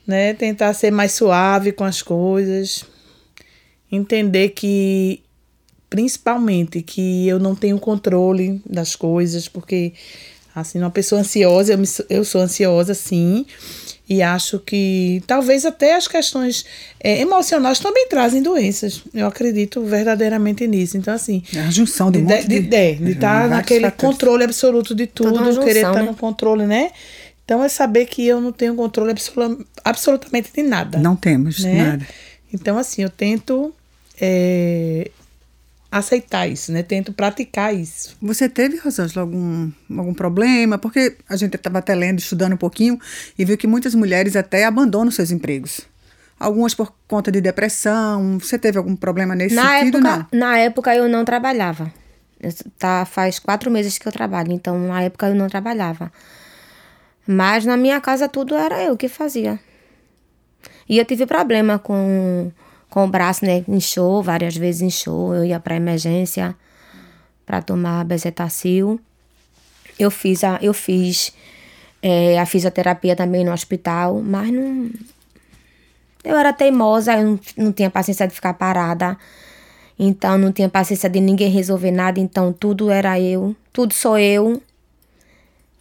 né? 0.07 0.33
Tentar 0.33 0.73
ser 0.73 0.89
mais 0.89 1.11
suave 1.11 1.71
com 1.71 1.83
as 1.83 2.01
coisas. 2.01 2.83
Entender 3.91 4.49
que 4.49 5.21
principalmente 5.87 6.81
que 6.81 7.27
eu 7.27 7.39
não 7.39 7.55
tenho 7.55 7.79
controle 7.79 8.61
das 8.67 8.95
coisas, 8.95 9.47
porque 9.47 9.93
assim, 10.55 10.79
uma 10.79 10.89
pessoa 10.89 11.21
ansiosa, 11.21 11.73
eu, 11.73 11.77
me, 11.77 11.87
eu 12.09 12.23
sou 12.23 12.41
ansiosa 12.41 12.93
sim, 12.93 13.45
e 14.09 14.23
acho 14.23 14.57
que 14.57 15.21
talvez 15.27 15.65
até 15.65 15.95
as 15.95 16.07
questões 16.07 16.65
é, 16.99 17.21
emocionais 17.21 17.77
também 17.77 18.07
trazem 18.09 18.41
doenças. 18.41 19.03
Eu 19.13 19.27
acredito 19.27 19.83
verdadeiramente 19.83 20.65
nisso. 20.65 20.97
Então, 20.97 21.13
assim. 21.13 21.43
É 21.55 21.59
a 21.59 21.69
junção 21.69 22.09
de, 22.09 22.19
de, 22.23 22.41
de, 22.47 22.59
de, 22.61 22.95
de 22.95 23.11
estar 23.11 23.43
tá 23.43 23.47
naquele 23.47 23.85
fatores. 23.85 24.09
controle 24.09 24.43
absoluto 24.43 24.95
de 24.95 25.05
tudo, 25.05 25.37
junção, 25.37 25.63
querer 25.63 25.81
estar 25.81 25.93
tá 25.93 25.99
né? 26.01 26.07
no 26.07 26.15
controle, 26.15 26.65
né? 26.65 26.89
Então, 27.45 27.63
é 27.63 27.69
saber 27.69 28.07
que 28.07 28.25
eu 28.25 28.41
não 28.41 28.51
tenho 28.51 28.73
controle 28.73 29.11
absolut, 29.11 29.63
absolutamente 29.85 30.49
de 30.51 30.63
nada. 30.63 30.97
Não 30.97 31.15
temos 31.15 31.59
né? 31.59 31.83
nada. 31.83 32.07
Então, 32.51 32.79
assim, 32.79 33.03
eu 33.03 33.11
tento 33.11 33.71
é, 34.19 35.11
aceitar 35.91 36.47
isso, 36.47 36.71
né? 36.71 36.83
Tento 36.83 37.11
praticar 37.11 37.73
isso. 37.73 38.15
Você 38.21 38.47
teve, 38.47 38.77
Rosângela, 38.77 39.21
algum, 39.21 39.71
algum 39.97 40.13
problema? 40.13 40.77
Porque 40.77 41.17
a 41.27 41.35
gente 41.35 41.55
estava 41.55 41.79
até 41.79 41.95
lendo, 41.95 42.19
estudando 42.19 42.53
um 42.53 42.57
pouquinho 42.57 42.99
e 43.37 43.43
viu 43.43 43.57
que 43.57 43.67
muitas 43.67 43.95
mulheres 43.95 44.35
até 44.35 44.65
abandonam 44.65 45.11
seus 45.11 45.31
empregos. 45.31 45.81
Algumas 46.39 46.73
por 46.73 46.93
conta 47.07 47.31
de 47.31 47.41
depressão. 47.41 48.37
Você 48.39 48.57
teve 48.57 48.77
algum 48.77 48.95
problema 48.95 49.35
nesse 49.35 49.55
na 49.55 49.79
sentido? 49.79 49.97
Época, 49.97 50.27
não? 50.31 50.39
Na 50.39 50.57
época 50.57 50.95
eu 50.95 51.09
não 51.09 51.25
trabalhava. 51.25 51.91
Tá, 52.77 53.03
faz 53.03 53.37
quatro 53.37 53.69
meses 53.69 53.97
que 53.97 54.07
eu 54.07 54.11
trabalho, 54.11 54.53
então 54.53 54.79
na 54.79 55.01
época 55.01 55.27
eu 55.27 55.35
não 55.35 55.49
trabalhava. 55.49 56.11
Mas 57.27 57.65
na 57.65 57.75
minha 57.75 57.99
casa 57.99 58.29
tudo 58.29 58.55
era 58.55 58.81
eu 58.81 58.95
que 58.95 59.09
fazia. 59.09 59.59
E 60.87 60.97
eu 60.97 61.05
tive 61.05 61.25
problema 61.25 61.77
com 61.77 62.51
com 62.89 63.05
o 63.05 63.07
braço, 63.07 63.45
né? 63.45 63.63
Inchou, 63.67 64.23
várias 64.23 64.55
vezes 64.55 64.81
inchou. 64.81 65.33
Eu 65.33 65.45
ia 65.45 65.59
para 65.59 65.75
emergência 65.75 66.55
para 67.45 67.61
tomar 67.61 68.03
bezetacil. 68.05 68.99
Eu 69.97 70.11
fiz 70.11 70.43
a, 70.43 70.59
eu 70.61 70.73
fiz 70.73 71.33
é, 72.01 72.39
a 72.39 72.45
fisioterapia 72.45 73.15
também 73.15 73.43
no 73.43 73.51
hospital, 73.51 74.21
mas 74.21 74.51
não. 74.51 74.89
Eu 76.23 76.37
era 76.37 76.51
teimosa, 76.51 77.13
eu 77.13 77.23
não, 77.23 77.39
não 77.57 77.71
tinha 77.71 77.89
paciência 77.89 78.27
de 78.27 78.33
ficar 78.33 78.53
parada. 78.53 79.17
Então 79.97 80.37
não 80.37 80.51
tinha 80.51 80.69
paciência 80.69 81.09
de 81.09 81.19
ninguém 81.19 81.49
resolver 81.49 81.91
nada, 81.91 82.19
então 82.19 82.53
tudo 82.53 82.89
era 82.89 83.19
eu, 83.19 83.53
tudo 83.73 83.93
sou 83.93 84.17
eu. 84.17 84.61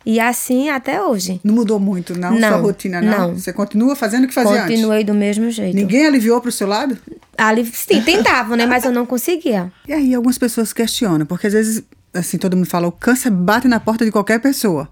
E 0.07 0.21
assim 0.21 0.69
até 0.69 1.03
hoje. 1.03 1.41
Não 1.45 1.55
mudou 1.55 1.79
muito, 1.79 2.19
não? 2.19 2.33
não 2.33 2.49
Sua 2.49 2.59
rotina, 2.59 3.01
não? 3.01 3.29
não? 3.29 3.35
Você 3.35 3.53
continua 3.53 3.95
fazendo 3.97 4.25
o 4.25 4.29
que 4.29 4.35
fazia 4.35 4.51
Continuei 4.51 4.65
antes? 4.65 4.81
Continuei 4.81 5.05
do 5.05 5.15
mesmo 5.15 5.51
jeito. 5.51 5.75
Ninguém 5.75 6.07
aliviou 6.07 6.41
para 6.41 6.49
o 6.49 6.53
seu 6.53 6.67
lado? 6.67 6.97
Ali, 7.37 7.65
sim, 7.67 8.01
tentavam, 8.03 8.57
né? 8.57 8.67
Mas 8.67 8.85
eu 8.85 8.93
não 8.93 9.05
conseguia. 9.05 9.71
E 9.87 9.93
aí 9.93 10.15
algumas 10.15 10.39
pessoas 10.39 10.73
questionam, 10.73 11.27
porque 11.27 11.47
às 11.47 11.53
vezes, 11.53 11.83
assim, 12.15 12.39
todo 12.39 12.57
mundo 12.57 12.67
fala, 12.67 12.87
o 12.87 12.93
câncer 12.93 13.31
bate 13.31 13.69
na 13.69 13.81
porta 13.81 14.05
de 14.05 14.11
qualquer 14.11 14.41
pessoa. 14.41 14.89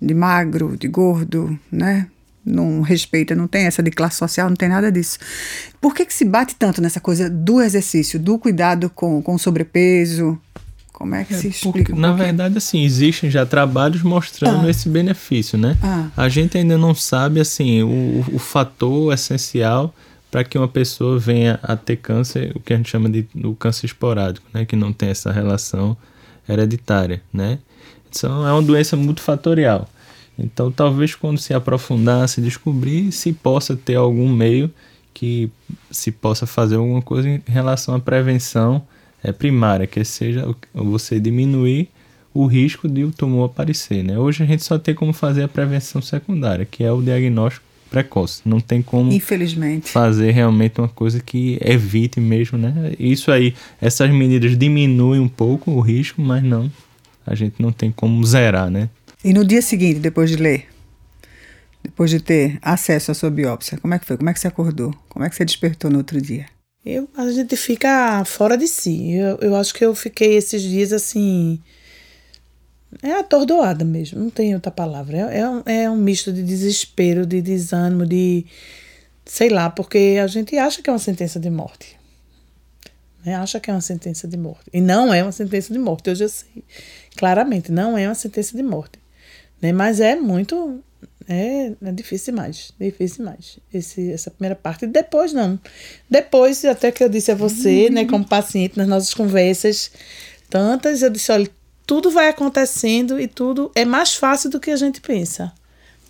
De 0.00 0.14
magro, 0.14 0.76
de 0.76 0.88
gordo, 0.88 1.58
né? 1.70 2.06
Não 2.44 2.80
respeita, 2.82 3.34
não 3.34 3.46
tem 3.46 3.66
essa 3.66 3.82
de 3.82 3.90
classe 3.90 4.16
social, 4.16 4.48
não 4.48 4.56
tem 4.56 4.68
nada 4.68 4.90
disso. 4.90 5.18
Por 5.80 5.94
que, 5.94 6.04
que 6.04 6.12
se 6.12 6.24
bate 6.24 6.56
tanto 6.56 6.80
nessa 6.82 7.00
coisa 7.00 7.30
do 7.30 7.60
exercício, 7.60 8.18
do 8.18 8.38
cuidado 8.38 8.90
com, 8.90 9.22
com 9.22 9.34
o 9.34 9.38
sobrepeso? 9.38 10.40
Como 10.92 11.14
é 11.14 11.24
que 11.24 11.34
é, 11.34 11.36
se 11.36 11.48
explica? 11.48 11.78
Porque, 11.78 11.92
um 11.92 11.98
na 11.98 12.12
verdade, 12.12 12.58
assim, 12.58 12.82
existem 12.84 13.30
já 13.30 13.46
trabalhos 13.46 14.02
mostrando 14.02 14.66
ah. 14.66 14.70
esse 14.70 14.88
benefício, 14.88 15.58
né? 15.58 15.76
Ah. 15.82 16.08
A 16.16 16.28
gente 16.28 16.56
ainda 16.58 16.76
não 16.76 16.94
sabe, 16.94 17.40
assim, 17.40 17.82
o, 17.82 18.24
o 18.32 18.38
fator 18.38 19.12
essencial 19.12 19.94
para 20.30 20.44
que 20.44 20.56
uma 20.56 20.68
pessoa 20.68 21.18
venha 21.18 21.58
a 21.62 21.76
ter 21.76 21.96
câncer, 21.96 22.52
o 22.54 22.60
que 22.60 22.72
a 22.72 22.76
gente 22.76 22.88
chama 22.88 23.08
de 23.08 23.26
o 23.44 23.54
câncer 23.54 23.86
esporádico, 23.86 24.46
né? 24.52 24.64
Que 24.64 24.76
não 24.76 24.92
tem 24.92 25.08
essa 25.08 25.32
relação 25.32 25.96
hereditária, 26.48 27.22
né? 27.32 27.58
Então, 28.10 28.46
é 28.46 28.52
uma 28.52 28.62
doença 28.62 28.96
multifatorial. 28.96 29.88
Então, 30.38 30.70
talvez 30.70 31.14
quando 31.14 31.38
se 31.38 31.52
aprofundar, 31.52 32.28
se 32.28 32.40
descobrir, 32.40 33.12
se 33.12 33.32
possa 33.32 33.76
ter 33.76 33.96
algum 33.96 34.28
meio 34.28 34.70
que 35.12 35.50
se 35.90 36.10
possa 36.10 36.46
fazer 36.46 36.76
alguma 36.76 37.02
coisa 37.02 37.28
em 37.28 37.42
relação 37.46 37.94
à 37.94 38.00
prevenção 38.00 38.82
é, 39.22 39.32
primária, 39.32 39.86
que 39.86 40.04
seja 40.04 40.54
você 40.74 41.20
diminuir 41.20 41.88
o 42.34 42.46
risco 42.46 42.88
de 42.88 43.04
o 43.04 43.12
tumor 43.12 43.46
aparecer. 43.46 44.02
Né? 44.02 44.18
Hoje 44.18 44.42
a 44.42 44.46
gente 44.46 44.64
só 44.64 44.78
tem 44.78 44.94
como 44.94 45.12
fazer 45.12 45.42
a 45.42 45.48
prevenção 45.48 46.00
secundária, 46.00 46.64
que 46.64 46.82
é 46.82 46.90
o 46.90 47.02
diagnóstico 47.02 47.64
precoce. 47.90 48.40
Não 48.46 48.58
tem 48.58 48.80
como 48.80 49.12
Infelizmente. 49.12 49.90
fazer 49.90 50.30
realmente 50.30 50.80
uma 50.80 50.88
coisa 50.88 51.20
que 51.20 51.58
evite 51.60 52.18
mesmo, 52.18 52.56
né? 52.56 52.94
Isso 52.98 53.30
aí, 53.30 53.54
essas 53.80 54.10
medidas 54.10 54.56
diminuem 54.56 55.20
um 55.20 55.28
pouco 55.28 55.70
o 55.70 55.80
risco, 55.80 56.22
mas 56.22 56.42
não, 56.42 56.72
a 57.26 57.34
gente 57.34 57.56
não 57.60 57.70
tem 57.70 57.92
como 57.92 58.24
zerar, 58.24 58.70
né? 58.70 58.88
E 59.22 59.34
no 59.34 59.44
dia 59.44 59.60
seguinte, 59.60 60.00
depois 60.00 60.30
de 60.30 60.36
ler, 60.36 60.68
depois 61.82 62.10
de 62.10 62.18
ter 62.18 62.58
acesso 62.62 63.10
à 63.10 63.14
sua 63.14 63.30
biópsia, 63.30 63.76
como 63.76 63.92
é 63.92 63.98
que 63.98 64.06
foi? 64.06 64.16
Como 64.16 64.30
é 64.30 64.32
que 64.32 64.40
você 64.40 64.48
acordou? 64.48 64.94
Como 65.10 65.24
é 65.24 65.28
que 65.28 65.36
você 65.36 65.44
despertou 65.44 65.90
no 65.90 65.98
outro 65.98 66.20
dia? 66.20 66.46
Eu, 66.84 67.08
a 67.16 67.30
gente 67.30 67.56
fica 67.56 68.24
fora 68.24 68.56
de 68.56 68.66
si. 68.66 69.12
Eu, 69.12 69.38
eu 69.40 69.56
acho 69.56 69.72
que 69.72 69.84
eu 69.84 69.94
fiquei 69.94 70.34
esses 70.34 70.62
dias 70.62 70.92
assim. 70.92 71.60
É 73.02 73.12
atordoada 73.12 73.84
mesmo, 73.84 74.20
não 74.20 74.30
tem 74.30 74.54
outra 74.54 74.70
palavra. 74.70 75.16
É, 75.16 75.38
é, 75.38 75.48
um, 75.48 75.62
é 75.64 75.90
um 75.90 75.96
misto 75.96 76.32
de 76.32 76.42
desespero, 76.42 77.24
de 77.24 77.40
desânimo, 77.40 78.04
de. 78.04 78.44
sei 79.24 79.48
lá, 79.48 79.70
porque 79.70 80.18
a 80.22 80.26
gente 80.26 80.56
acha 80.58 80.82
que 80.82 80.90
é 80.90 80.92
uma 80.92 80.98
sentença 80.98 81.38
de 81.40 81.50
morte. 81.50 81.98
Né? 83.24 83.36
Acha 83.36 83.60
que 83.60 83.70
é 83.70 83.74
uma 83.74 83.80
sentença 83.80 84.26
de 84.26 84.36
morte. 84.36 84.64
E 84.72 84.80
não 84.80 85.14
é 85.14 85.22
uma 85.22 85.32
sentença 85.32 85.72
de 85.72 85.78
morte, 85.78 86.10
eu 86.10 86.16
já 86.16 86.28
sei. 86.28 86.64
Claramente, 87.16 87.70
não 87.70 87.96
é 87.96 88.08
uma 88.08 88.14
sentença 88.14 88.56
de 88.56 88.62
morte. 88.62 88.98
Né? 89.60 89.72
Mas 89.72 90.00
é 90.00 90.16
muito 90.16 90.82
é, 91.28 91.72
é 91.82 91.92
difícil 91.92 92.34
demais, 92.34 92.72
difícil 92.78 93.18
demais. 93.18 93.58
Esse, 93.72 94.12
essa 94.12 94.30
primeira 94.30 94.54
parte. 94.54 94.86
Depois, 94.86 95.32
não. 95.32 95.58
Depois, 96.08 96.64
até 96.64 96.90
que 96.90 97.02
eu 97.02 97.08
disse 97.08 97.30
a 97.30 97.34
você, 97.34 97.86
uhum. 97.86 97.92
né, 97.92 98.04
como 98.04 98.26
paciente, 98.26 98.76
nas 98.76 98.88
nossas 98.88 99.14
conversas, 99.14 99.90
tantas, 100.48 101.02
eu 101.02 101.10
disse: 101.10 101.32
olha, 101.32 101.50
tudo 101.86 102.10
vai 102.10 102.28
acontecendo 102.28 103.20
e 103.20 103.26
tudo 103.26 103.70
é 103.74 103.84
mais 103.84 104.14
fácil 104.14 104.50
do 104.50 104.60
que 104.60 104.70
a 104.70 104.76
gente 104.76 105.00
pensa. 105.00 105.52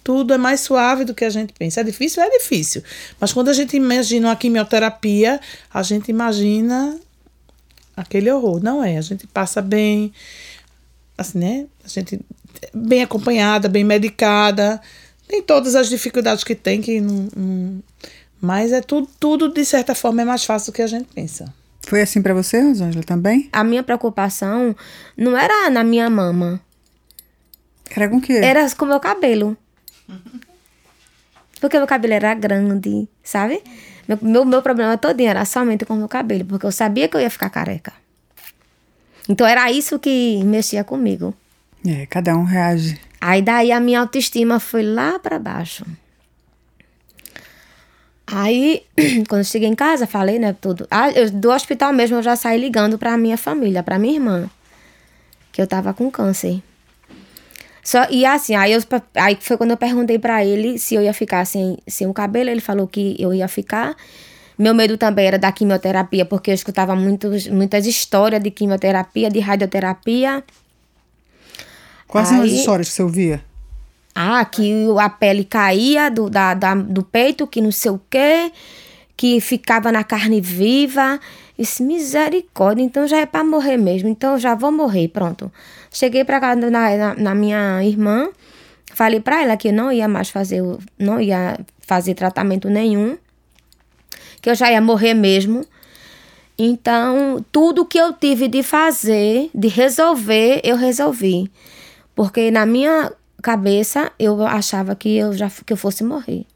Tudo 0.04 0.35
é 0.35 0.38
mais 0.38 0.61
suave 0.61 1.04
do 1.04 1.14
que 1.14 1.25
a 1.25 1.31
gente 1.31 1.52
pensa. 1.52 1.81
É 1.81 1.85
difícil? 1.85 2.23
É 2.23 2.31
difícil. 2.31 2.83
Mas 3.21 3.33
quando 3.33 3.49
a 3.49 3.52
gente 3.52 3.76
imagina 3.76 4.28
uma 4.28 4.37
quimioterapia, 4.37 5.40
a 5.73 5.83
gente 5.83 6.09
imagina 6.09 6.99
aquele 7.97 8.31
horror. 8.31 8.61
Não 8.62 8.83
é. 8.83 8.99
A 8.99 9.00
gente 9.00 9.26
passa 9.28 9.62
bem, 9.62 10.12
assim, 11.16 11.38
né? 11.38 11.66
A 11.85 11.88
gente 11.88 12.21
bem 12.75 13.02
acompanhada, 13.02 13.69
bem 13.69 13.85
medicada. 13.85 14.81
Tem 15.29 15.43
todas 15.43 15.75
as 15.75 15.88
dificuldades 15.88 16.45
que 16.45 16.55
tem, 16.55 16.81
que 16.81 17.00
não, 17.00 17.29
não, 17.35 17.83
mas 18.41 18.73
é 18.73 18.81
tudo, 18.81 19.09
tudo, 19.21 19.49
de 19.49 19.64
certa 19.64 19.95
forma, 19.95 20.23
é 20.23 20.25
mais 20.25 20.45
fácil 20.45 20.73
do 20.73 20.75
que 20.75 20.83
a 20.83 20.87
gente 20.87 21.09
pensa. 21.14 21.52
Foi 21.87 22.02
assim 22.02 22.21
para 22.21 22.35
você, 22.35 22.61
Rosângela, 22.61 23.05
também? 23.05 23.49
A 23.52 23.62
minha 23.62 23.83
preocupação 23.83 24.75
não 25.17 25.37
era 25.37 25.71
na 25.71 25.85
minha 25.85 26.11
mama. 26.11 26.61
Era 27.95 28.09
com 28.09 28.17
o 28.17 28.21
quê? 28.21 28.35
Era 28.35 28.69
com 28.71 28.85
o 28.85 28.88
meu 28.88 28.99
cabelo. 28.99 29.57
Porque 31.61 31.79
meu 31.79 31.87
cabelo 31.87 32.14
era 32.14 32.35
grande, 32.35 33.09
sabe? 33.23 33.62
Meu, 34.09 34.19
meu, 34.21 34.45
meu 34.45 34.62
problema 34.62 34.99
todo 34.99 35.21
era 35.21 35.45
somente 35.45 35.85
com 35.85 35.95
o 35.95 35.97
meu 35.97 36.09
cabelo, 36.09 36.45
porque 36.45 36.67
eu 36.67 36.73
sabia 36.73 37.07
que 37.07 37.17
eu 37.17 37.21
ia 37.21 37.31
ficar 37.31 37.50
careca. 37.50 37.93
Então 39.29 39.47
era 39.47 39.71
isso 39.71 39.99
que 39.99 40.43
mexia 40.45 40.83
comigo. 40.83 41.33
É, 41.87 42.07
cada 42.07 42.37
um 42.37 42.43
reage. 42.43 43.00
Aí 43.25 43.41
daí 43.41 43.71
a 43.71 43.79
minha 43.79 44.00
autoestima 44.00 44.59
foi 44.59 44.83
lá 44.83 45.17
para 45.17 45.38
baixo. 45.38 45.87
Aí, 48.26 48.83
quando 49.29 49.45
cheguei 49.45 49.69
em 49.69 49.76
casa, 49.76 50.09
falei, 50.09 50.41
né, 50.41 50.57
tudo. 50.61 50.88
Ah, 50.91 51.09
eu, 51.12 51.31
do 51.31 51.52
hospital 51.52 51.93
mesmo 51.93 52.17
eu 52.17 52.23
já 52.23 52.35
saí 52.35 52.59
ligando 52.59 52.99
para 52.99 53.17
minha 53.17 53.37
família, 53.37 53.81
para 53.81 53.97
minha 53.97 54.14
irmã, 54.14 54.50
que 55.52 55.62
eu 55.62 55.69
tava 55.69 55.95
com 55.95 56.11
câncer. 56.11 56.61
Só, 57.85 58.09
e 58.11 58.26
assim, 58.26 58.57
aí, 58.57 58.73
eu, 58.73 58.81
aí 59.14 59.38
foi 59.41 59.57
quando 59.57 59.71
eu 59.71 59.76
perguntei 59.76 60.19
para 60.19 60.45
ele 60.45 60.76
se 60.76 60.97
eu 60.97 61.02
ia 61.02 61.14
ficar 61.14 61.45
sem, 61.45 61.79
sem 61.87 62.09
o 62.09 62.12
cabelo, 62.12 62.50
ele 62.50 62.61
falou 62.61 62.88
que 62.88 63.14
eu 63.21 63.33
ia 63.33 63.47
ficar. 63.47 63.95
Meu 64.59 64.75
medo 64.75 64.99
também 64.99 65.29
era 65.29 65.38
da 65.38 65.52
quimioterapia, 65.52 66.25
porque 66.25 66.50
eu 66.50 66.55
escutava 66.55 66.97
muitos, 66.97 67.47
muitas 67.47 67.87
histórias 67.87 68.43
de 68.43 68.50
quimioterapia, 68.50 69.31
de 69.31 69.38
radioterapia. 69.38 70.43
Quais 72.12 72.28
são 72.28 72.42
as 72.42 72.52
histórias 72.52 72.88
que 72.88 72.95
você 72.95 73.02
ouvia? 73.02 73.45
Ah, 74.14 74.45
que 74.45 74.87
a 75.00 75.09
pele 75.09 75.45
caía 75.45 76.11
do, 76.11 76.28
da, 76.28 76.52
da, 76.52 76.75
do 76.75 77.02
peito, 77.02 77.47
que 77.47 77.62
não 77.62 77.73
sei 77.73 77.90
o 77.90 78.00
quê, 78.11 78.52
que 79.16 79.40
ficava 79.40 79.90
na 79.90 80.04
carne 80.04 80.38
viva, 80.38 81.19
Disse, 81.59 81.83
misericórdia, 81.83 82.83
então 82.83 83.07
já 83.07 83.19
é 83.19 83.26
para 83.26 83.45
morrer 83.45 83.76
mesmo, 83.76 84.09
então 84.09 84.38
já 84.38 84.54
vou 84.54 84.73
morrer, 84.73 85.09
pronto. 85.09 85.50
Cheguei 85.92 86.25
para 86.25 86.40
casa 86.40 86.71
na, 86.71 86.97
na, 86.97 87.14
na, 87.14 87.35
minha 87.35 87.85
irmã, 87.85 88.28
falei 88.92 89.21
para 89.21 89.42
ela 89.42 89.57
que 89.57 89.71
não 89.71 89.92
ia 89.92 90.09
mais 90.09 90.28
fazer, 90.28 90.62
não 90.99 91.21
ia 91.21 91.59
fazer 91.81 92.14
tratamento 92.14 92.69
nenhum, 92.69 93.16
que 94.40 94.50
eu 94.50 94.54
já 94.54 94.71
ia 94.71 94.81
morrer 94.81 95.14
mesmo. 95.14 95.64
Então, 96.59 97.45
tudo 97.52 97.87
que 97.87 97.99
eu 97.99 98.12
tive 98.12 98.49
de 98.49 98.62
fazer, 98.62 99.49
de 99.54 99.69
resolver, 99.69 100.61
eu 100.64 100.76
resolvi. 100.76 101.50
Porque 102.23 102.52
na 102.52 102.64
minha 102.64 103.12
cabeça 103.43 104.12
eu 104.17 104.47
achava 104.47 104.95
que 104.95 105.17
eu 105.17 105.33
já 105.33 105.50
que 105.50 105.73
eu 105.73 105.76
fosse 105.76 106.05
morrer. 106.05 106.47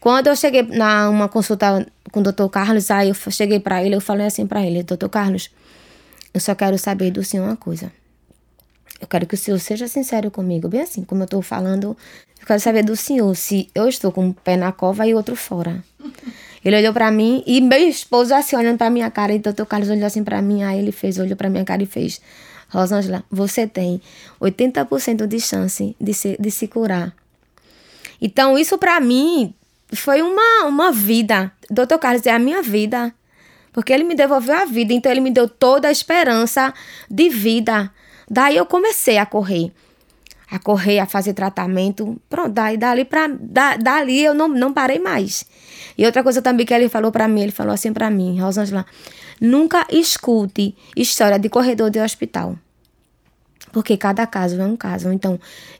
Quando 0.00 0.26
eu 0.26 0.34
cheguei 0.34 0.62
na 0.62 1.08
uma 1.08 1.28
consulta 1.28 1.86
com 2.10 2.18
o 2.18 2.22
doutor 2.24 2.48
Carlos, 2.48 2.90
aí 2.90 3.10
eu 3.10 3.14
cheguei 3.30 3.60
para 3.60 3.80
ele, 3.80 3.94
eu 3.94 4.00
falei 4.00 4.26
assim 4.26 4.44
para 4.44 4.66
ele, 4.66 4.82
doutor 4.82 5.08
Carlos, 5.08 5.50
eu 6.34 6.40
só 6.40 6.52
quero 6.52 6.76
saber 6.76 7.12
do 7.12 7.22
senhor 7.22 7.44
uma 7.46 7.56
coisa. 7.56 7.92
Eu 9.00 9.06
quero 9.06 9.24
que 9.24 9.36
o 9.36 9.38
senhor 9.38 9.60
seja 9.60 9.86
sincero 9.86 10.32
comigo, 10.32 10.68
bem 10.68 10.80
assim, 10.80 11.04
como 11.04 11.22
eu 11.22 11.26
estou 11.26 11.40
falando, 11.40 11.96
eu 12.40 12.44
quero 12.44 12.58
saber 12.58 12.82
do 12.82 12.96
senhor 12.96 13.32
se 13.36 13.70
eu 13.72 13.88
estou 13.88 14.10
com 14.10 14.24
um 14.24 14.32
pé 14.32 14.56
na 14.56 14.72
cova 14.72 15.06
e 15.06 15.14
outro 15.14 15.36
fora. 15.36 15.84
Ele 16.64 16.76
olhou 16.76 16.92
para 16.92 17.08
mim 17.12 17.44
e 17.46 17.60
meu 17.60 17.78
esposo 17.88 18.34
assim 18.34 18.56
olhando 18.56 18.78
para 18.78 18.90
minha 18.90 19.08
cara, 19.12 19.32
e 19.32 19.36
o 19.36 19.42
doutor 19.42 19.64
Carlos 19.64 19.88
olhou 19.88 20.06
assim 20.06 20.24
para 20.24 20.42
mim, 20.42 20.64
aí 20.64 20.80
ele 20.80 20.90
fez, 20.90 21.20
olhou 21.20 21.36
para 21.36 21.48
minha 21.48 21.64
cara 21.64 21.84
e 21.84 21.86
fez: 21.86 22.20
"Rosângela, 22.68 23.24
você 23.30 23.66
tem 23.66 24.00
80% 24.40 25.26
de 25.26 25.40
chance 25.40 25.96
de 26.00 26.14
se, 26.14 26.36
de 26.38 26.50
se 26.50 26.68
curar". 26.68 27.14
Então, 28.20 28.58
isso 28.58 28.76
para 28.78 29.00
mim 29.00 29.54
foi 29.92 30.22
uma, 30.22 30.64
uma 30.66 30.92
vida. 30.92 31.52
Doutor 31.70 31.98
Carlos 31.98 32.26
é 32.26 32.30
a 32.30 32.38
minha 32.38 32.62
vida. 32.62 33.14
Porque 33.72 33.92
ele 33.92 34.04
me 34.04 34.14
devolveu 34.14 34.54
a 34.54 34.64
vida, 34.64 34.92
então 34.92 35.12
ele 35.12 35.20
me 35.20 35.30
deu 35.30 35.48
toda 35.48 35.88
a 35.88 35.92
esperança 35.92 36.74
de 37.08 37.28
vida. 37.28 37.92
Daí 38.28 38.56
eu 38.56 38.66
comecei 38.66 39.18
a 39.18 39.26
correr. 39.26 39.72
A 40.50 40.58
correr, 40.58 40.98
a 40.98 41.06
fazer 41.06 41.34
tratamento. 41.34 42.20
Pronto, 42.28 42.50
daí 42.50 42.76
dali, 42.76 43.04
pra, 43.04 43.28
da, 43.28 43.76
dali 43.76 44.24
eu 44.24 44.34
não, 44.34 44.48
não 44.48 44.72
parei 44.72 44.98
mais. 44.98 45.44
E 45.96 46.06
outra 46.06 46.22
coisa 46.22 46.40
também 46.40 46.64
que 46.64 46.72
ele 46.72 46.88
falou 46.88 47.12
para 47.12 47.28
mim, 47.28 47.42
ele 47.42 47.52
falou 47.52 47.74
assim 47.74 47.92
para 47.92 48.08
mim, 48.08 48.40
Rosângela, 48.40 48.86
nunca 49.40 49.86
escute 49.90 50.74
história 50.96 51.38
de 51.38 51.48
corredor 51.48 51.90
de 51.90 52.00
hospital. 52.00 52.56
Porque 53.72 53.96
cada 53.96 54.26
caso 54.26 54.60
é 54.60 54.64
um 54.64 54.76
caso. 54.76 55.12
Então, 55.12 55.38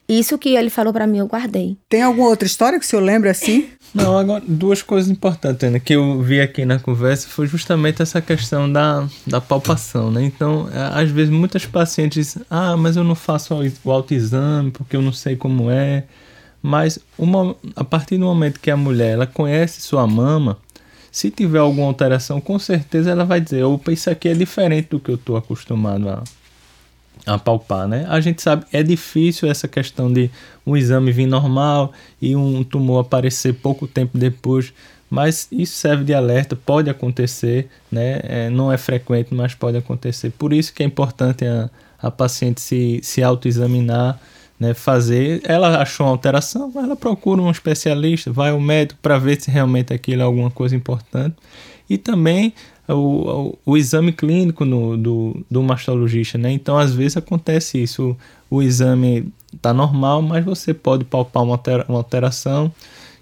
isso 0.09 0.39
que 0.39 0.55
ele 0.55 0.71
falou 0.71 0.93
para 0.93 1.07
mim, 1.07 1.19
eu 1.19 1.27
guardei. 1.27 1.77
Tem 1.89 2.03
alguma 2.03 2.29
outra 2.29 2.47
história 2.47 2.79
que 2.79 2.85
o 2.85 2.89
senhor 2.89 3.03
lembra 3.03 3.31
assim? 3.31 3.69
Não, 3.95 4.19
agora, 4.19 4.43
duas 4.47 4.83
coisas 4.83 5.11
importantes, 5.11 5.67
Ana, 5.67 5.81
que 5.81 5.95
eu 5.95 6.21
vi 6.21 6.41
aqui 6.41 6.65
na 6.65 6.79
conversa 6.79 7.27
foi 7.29 7.47
justamente 7.47 8.03
essa 8.03 8.21
questão 8.21 8.71
da, 8.71 9.09
da 9.27 9.41
palpação, 9.41 10.11
né? 10.11 10.23
Então, 10.23 10.69
é, 10.73 11.03
às 11.03 11.11
vezes, 11.11 11.31
muitas 11.31 11.65
pacientes 11.65 12.27
dizem, 12.27 12.43
ah, 12.51 12.77
mas 12.77 12.97
eu 12.97 13.05
não 13.05 13.15
faço 13.15 13.55
o 13.85 13.91
autoexame 13.91 14.71
porque 14.71 14.95
eu 14.95 15.03
não 15.03 15.13
sei 15.13 15.37
como 15.37 15.71
é. 15.71 16.05
Mas, 16.63 16.99
uma, 17.17 17.57
a 17.75 17.85
partir 17.85 18.19
do 18.19 18.27
momento 18.27 18.61
que 18.61 18.71
a 18.71 18.77
mulher 18.77 19.13
ela 19.13 19.27
conhece 19.27 19.81
sua 19.81 20.07
mama, 20.07 20.59
se 21.11 21.31
tiver 21.31 21.59
alguma 21.59 21.87
alteração, 21.87 22.41
com 22.41 22.59
certeza 22.59 23.11
ela 23.11 23.25
vai 23.25 23.41
dizer, 23.41 23.65
opa, 23.65 23.93
isso 23.93 24.11
aqui 24.11 24.29
é 24.29 24.35
diferente 24.35 24.89
do 24.91 25.01
que 25.01 25.11
eu 25.11 25.15
estou 25.15 25.37
acostumado 25.37 26.09
a, 26.09 26.23
a 27.29 27.39
palpar, 27.39 27.87
né? 27.87 28.07
A 28.09 28.21
gente 28.21 28.41
sabe 28.41 28.65
é 28.73 28.83
difícil 28.83 29.51
essa 29.51 29.69
questão 29.69 30.11
de 30.13 30.31
um 30.67 30.77
exame 30.77 31.13
vir 31.13 31.27
normal 31.27 31.93
e 32.21 32.35
um 32.35 32.65
tumor 32.65 33.01
aparecer 33.01 33.55
pouco 33.55 33.87
tempo 33.87 34.17
depois, 34.17 34.73
mas 35.11 35.47
isso 35.53 35.75
serve 35.77 36.05
de 36.05 36.15
alerta, 36.15 36.57
pode 36.57 36.89
acontecer, 36.89 37.69
né? 37.93 38.21
É, 38.23 38.51
não 38.51 38.73
é 38.73 38.79
frequente, 38.79 39.35
mas 39.35 39.55
pode 39.55 39.77
acontecer. 39.77 40.31
Por 40.31 40.53
isso 40.53 40.73
que 40.73 40.83
é 40.83 40.87
importante 40.87 41.45
a, 41.45 41.69
a 42.01 42.11
paciente 42.11 42.61
se, 42.61 43.01
se 43.03 43.23
autoexaminar, 43.23 44.19
né? 44.59 44.73
Fazer, 44.73 45.43
ela 45.45 45.83
achou 45.83 46.07
uma 46.07 46.13
alteração, 46.13 46.73
ela 46.77 46.97
procura 46.97 47.43
um 47.43 47.51
especialista, 47.51 48.33
vai 48.33 48.51
ao 48.51 48.61
médico 48.61 48.99
para 49.03 49.19
ver 49.19 49.41
se 49.41 49.51
realmente 49.51 49.93
aquilo 49.93 50.23
é 50.23 50.25
alguma 50.25 50.51
coisa 50.51 50.75
importante 50.75 51.37
e 51.89 51.97
também 51.97 52.53
o, 52.95 53.59
o, 53.65 53.73
o 53.73 53.77
exame 53.77 54.13
clínico 54.13 54.65
no, 54.65 54.97
do, 54.97 55.45
do 55.51 55.63
mastologista, 55.63 56.39
né? 56.39 56.51
Então, 56.51 56.79
às 56.79 56.95
vezes 56.95 57.17
acontece 57.17 57.83
isso, 57.83 58.17
o, 58.51 58.57
o 58.57 58.63
exame 58.63 59.33
está 59.55 59.73
normal, 59.73 60.23
mas 60.23 60.45
você 60.45 60.73
pode 60.73 61.05
palpar 61.05 61.43
uma, 61.43 61.61
uma 61.89 61.99
alteração 61.99 62.73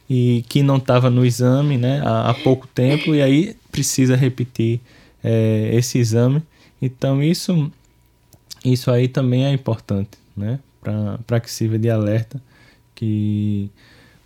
e 0.09 0.45
que 0.49 0.63
não 0.63 0.77
estava 0.77 1.11
no 1.11 1.25
exame, 1.25 1.77
né? 1.77 2.01
Há, 2.05 2.31
há, 2.31 2.35
pouco 2.35 2.67
tempo 2.69 3.15
e 3.15 3.23
aí 3.23 3.57
precisa 3.73 4.15
repetir 4.15 4.81
é, 5.23 5.71
esse 5.73 5.99
exame. 5.99 6.43
Então, 6.81 7.23
isso, 7.23 7.71
isso 8.65 8.91
aí 8.91 9.09
também 9.09 9.47
é 9.47 9.53
importante, 9.53 10.19
né? 10.37 10.59
Para 11.27 11.41
que 11.41 11.51
sirva 11.51 11.79
de 11.79 11.91
alerta 11.91 12.41
que 12.95 13.69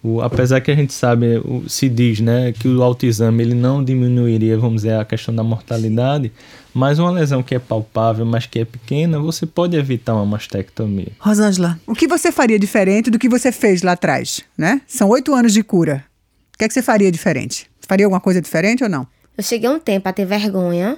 o, 0.02 0.22
apesar 0.22 0.60
que 0.60 0.70
a 0.70 0.74
gente 0.74 0.94
sabe, 0.94 1.38
o, 1.38 1.68
se 1.68 1.88
diz 1.88 2.20
né, 2.20 2.52
que 2.52 2.66
o 2.66 2.82
autoexame 2.82 3.42
ele 3.42 3.54
não 3.54 3.84
diminuiria, 3.84 4.56
vamos 4.56 4.82
dizer, 4.82 4.94
a 4.94 5.04
questão 5.04 5.34
da 5.34 5.42
mortalidade, 5.42 6.32
mas 6.72 6.98
uma 6.98 7.10
lesão 7.10 7.42
que 7.42 7.54
é 7.54 7.58
palpável, 7.58 8.24
mas 8.24 8.46
que 8.46 8.60
é 8.60 8.64
pequena, 8.64 9.18
você 9.18 9.44
pode 9.44 9.76
evitar 9.76 10.14
uma 10.14 10.24
mastectomia. 10.24 11.12
Rosângela, 11.18 11.78
o 11.86 11.94
que 11.94 12.08
você 12.08 12.32
faria 12.32 12.58
diferente 12.58 13.10
do 13.10 13.18
que 13.18 13.28
você 13.28 13.52
fez 13.52 13.82
lá 13.82 13.92
atrás? 13.92 14.42
Né? 14.56 14.80
São 14.86 15.08
oito 15.10 15.34
anos 15.34 15.52
de 15.52 15.62
cura. 15.62 16.04
O 16.54 16.58
que, 16.58 16.64
é 16.64 16.68
que 16.68 16.74
você 16.74 16.82
faria 16.82 17.10
diferente? 17.12 17.70
Faria 17.80 18.06
alguma 18.06 18.20
coisa 18.20 18.40
diferente 18.40 18.82
ou 18.82 18.88
não? 18.88 19.06
Eu 19.36 19.44
cheguei 19.44 19.68
um 19.68 19.78
tempo 19.78 20.08
a 20.08 20.12
ter 20.12 20.24
vergonha. 20.24 20.96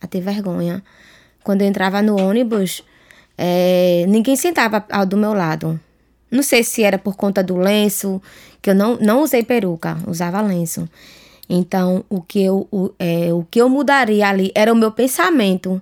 A 0.00 0.06
ter 0.06 0.20
vergonha. 0.20 0.82
Quando 1.44 1.62
eu 1.62 1.68
entrava 1.68 2.02
no 2.02 2.20
ônibus, 2.20 2.82
é, 3.38 4.04
ninguém 4.08 4.34
sentava 4.34 4.84
ao 4.90 5.04
do 5.06 5.16
meu 5.16 5.32
lado. 5.32 5.78
Não 6.36 6.42
sei 6.42 6.62
se 6.62 6.82
era 6.82 6.98
por 6.98 7.16
conta 7.16 7.42
do 7.42 7.56
lenço, 7.56 8.20
que 8.60 8.68
eu 8.68 8.74
não, 8.74 8.98
não 8.98 9.22
usei 9.22 9.42
peruca, 9.42 9.96
usava 10.06 10.42
lenço. 10.42 10.86
Então, 11.48 12.04
o 12.10 12.20
que, 12.20 12.44
eu, 12.44 12.68
o, 12.70 12.90
é, 12.98 13.32
o 13.32 13.42
que 13.50 13.58
eu 13.58 13.70
mudaria 13.70 14.28
ali 14.28 14.52
era 14.54 14.70
o 14.70 14.76
meu 14.76 14.92
pensamento. 14.92 15.80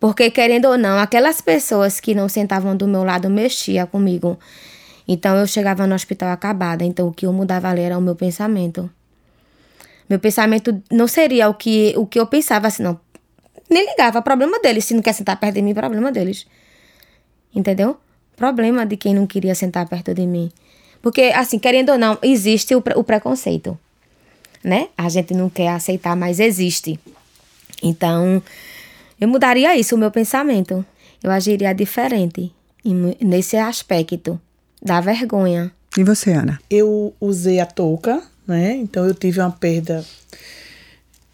Porque, 0.00 0.28
querendo 0.30 0.66
ou 0.66 0.76
não, 0.76 0.98
aquelas 0.98 1.40
pessoas 1.40 2.00
que 2.00 2.14
não 2.16 2.28
sentavam 2.28 2.76
do 2.76 2.88
meu 2.88 3.04
lado 3.04 3.30
mexiam 3.30 3.86
comigo. 3.86 4.36
Então, 5.06 5.36
eu 5.36 5.46
chegava 5.46 5.86
no 5.86 5.94
hospital 5.94 6.30
acabada. 6.30 6.84
Então, 6.84 7.06
o 7.06 7.12
que 7.12 7.26
eu 7.26 7.32
mudava 7.32 7.68
ali 7.68 7.82
era 7.82 7.96
o 7.96 8.00
meu 8.00 8.16
pensamento. 8.16 8.90
Meu 10.08 10.18
pensamento 10.18 10.82
não 10.90 11.06
seria 11.06 11.48
o 11.48 11.54
que, 11.54 11.94
o 11.96 12.06
que 12.06 12.18
eu 12.18 12.26
pensava 12.26 12.66
assim, 12.66 12.82
não. 12.82 12.98
Nem 13.70 13.86
ligava, 13.86 14.20
problema 14.20 14.58
deles. 14.58 14.84
Se 14.84 14.94
não 14.94 15.02
quer 15.02 15.12
sentar 15.12 15.38
perto 15.38 15.54
de 15.54 15.62
mim, 15.62 15.74
problema 15.74 16.10
deles. 16.10 16.44
Entendeu? 17.54 17.98
Problema 18.36 18.84
de 18.84 18.96
quem 18.96 19.14
não 19.14 19.26
queria 19.26 19.54
sentar 19.54 19.88
perto 19.88 20.14
de 20.14 20.26
mim. 20.26 20.50
Porque, 21.02 21.32
assim, 21.34 21.58
querendo 21.58 21.92
ou 21.92 21.98
não, 21.98 22.18
existe 22.22 22.74
o, 22.74 22.82
o 22.96 23.04
preconceito, 23.04 23.78
né? 24.62 24.88
A 24.96 25.08
gente 25.08 25.34
não 25.34 25.48
quer 25.48 25.68
aceitar, 25.68 26.14
mas 26.16 26.38
existe. 26.40 26.98
Então, 27.82 28.42
eu 29.20 29.28
mudaria 29.28 29.76
isso, 29.76 29.94
o 29.94 29.98
meu 29.98 30.10
pensamento. 30.10 30.84
Eu 31.22 31.30
agiria 31.30 31.72
diferente 31.74 32.52
nesse 33.20 33.56
aspecto 33.56 34.40
da 34.82 35.00
vergonha. 35.00 35.72
E 35.96 36.04
você, 36.04 36.32
Ana? 36.32 36.60
Eu 36.68 37.14
usei 37.20 37.58
a 37.58 37.66
touca, 37.66 38.22
né? 38.46 38.76
Então, 38.76 39.06
eu 39.06 39.14
tive 39.14 39.40
uma 39.40 39.50
perda 39.50 40.04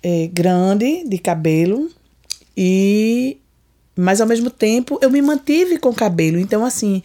é, 0.03 0.29
grande 0.33 1.05
de 1.05 1.19
cabelo 1.19 1.91
e 2.57 3.39
mas 3.97 4.21
ao 4.21 4.27
mesmo 4.27 4.51
tempo 4.51 4.99
eu 5.03 5.11
me 5.11 5.21
mantive 5.21 5.79
com 5.79 5.93
cabelo. 5.93 6.39
Então, 6.39 6.65
assim, 6.65 7.03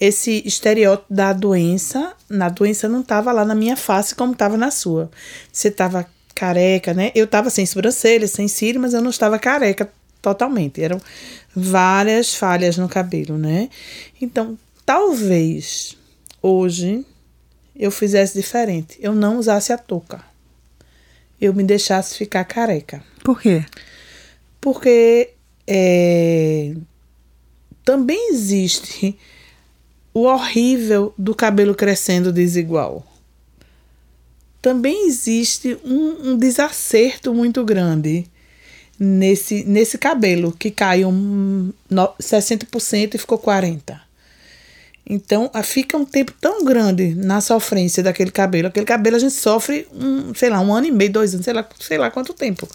esse 0.00 0.42
estereótipo 0.44 1.12
da 1.12 1.32
doença, 1.32 2.12
na 2.28 2.48
doença 2.48 2.88
não 2.88 3.00
estava 3.00 3.32
lá 3.32 3.44
na 3.44 3.54
minha 3.54 3.76
face 3.76 4.14
como 4.14 4.32
estava 4.32 4.56
na 4.56 4.70
sua. 4.70 5.10
Você 5.50 5.68
estava 5.68 6.06
careca, 6.34 6.92
né? 6.92 7.10
Eu 7.14 7.24
estava 7.24 7.48
sem 7.48 7.64
sobrancelha, 7.64 8.28
sem 8.28 8.46
cílio, 8.46 8.80
mas 8.80 8.92
eu 8.92 9.00
não 9.00 9.10
estava 9.10 9.38
careca 9.38 9.90
totalmente. 10.20 10.82
Eram 10.82 11.00
várias 11.54 12.34
falhas 12.34 12.76
no 12.76 12.88
cabelo, 12.88 13.38
né? 13.38 13.70
Então, 14.20 14.58
talvez 14.84 15.96
hoje 16.42 17.04
eu 17.74 17.90
fizesse 17.90 18.34
diferente. 18.34 18.98
Eu 19.00 19.14
não 19.14 19.38
usasse 19.38 19.72
a 19.72 19.78
touca. 19.78 20.22
Eu 21.40 21.54
me 21.54 21.64
deixasse 21.64 22.16
ficar 22.16 22.44
careca. 22.44 23.02
Por 23.24 23.40
quê? 23.40 23.64
Porque 24.60 25.30
é, 25.66 26.74
também 27.84 28.30
existe 28.30 29.16
o 30.14 30.22
horrível 30.22 31.12
do 31.18 31.34
cabelo 31.34 31.74
crescendo 31.74 32.32
desigual. 32.32 33.06
Também 34.62 35.06
existe 35.06 35.78
um, 35.84 36.30
um 36.30 36.36
desacerto 36.36 37.32
muito 37.34 37.64
grande 37.64 38.26
nesse, 38.98 39.62
nesse 39.64 39.98
cabelo 39.98 40.52
que 40.52 40.70
caiu 40.70 41.10
60% 41.90 43.14
e 43.14 43.18
ficou 43.18 43.38
40%. 43.38 44.00
Então, 45.08 45.48
fica 45.62 45.96
um 45.96 46.04
tempo 46.04 46.32
tão 46.40 46.64
grande 46.64 47.14
na 47.14 47.40
sofrência 47.40 48.02
daquele 48.02 48.32
cabelo. 48.32 48.66
Aquele 48.66 48.84
cabelo 48.86 49.14
a 49.14 49.20
gente 49.20 49.34
sofre, 49.34 49.86
um, 49.92 50.34
sei 50.34 50.50
lá, 50.50 50.60
um 50.60 50.74
ano 50.74 50.88
e 50.88 50.90
meio, 50.90 51.12
dois 51.12 51.32
anos, 51.32 51.44
sei 51.44 51.54
lá, 51.54 51.68
sei 51.78 51.96
lá 51.96 52.10
quanto 52.10 52.34
tempo 52.34 52.68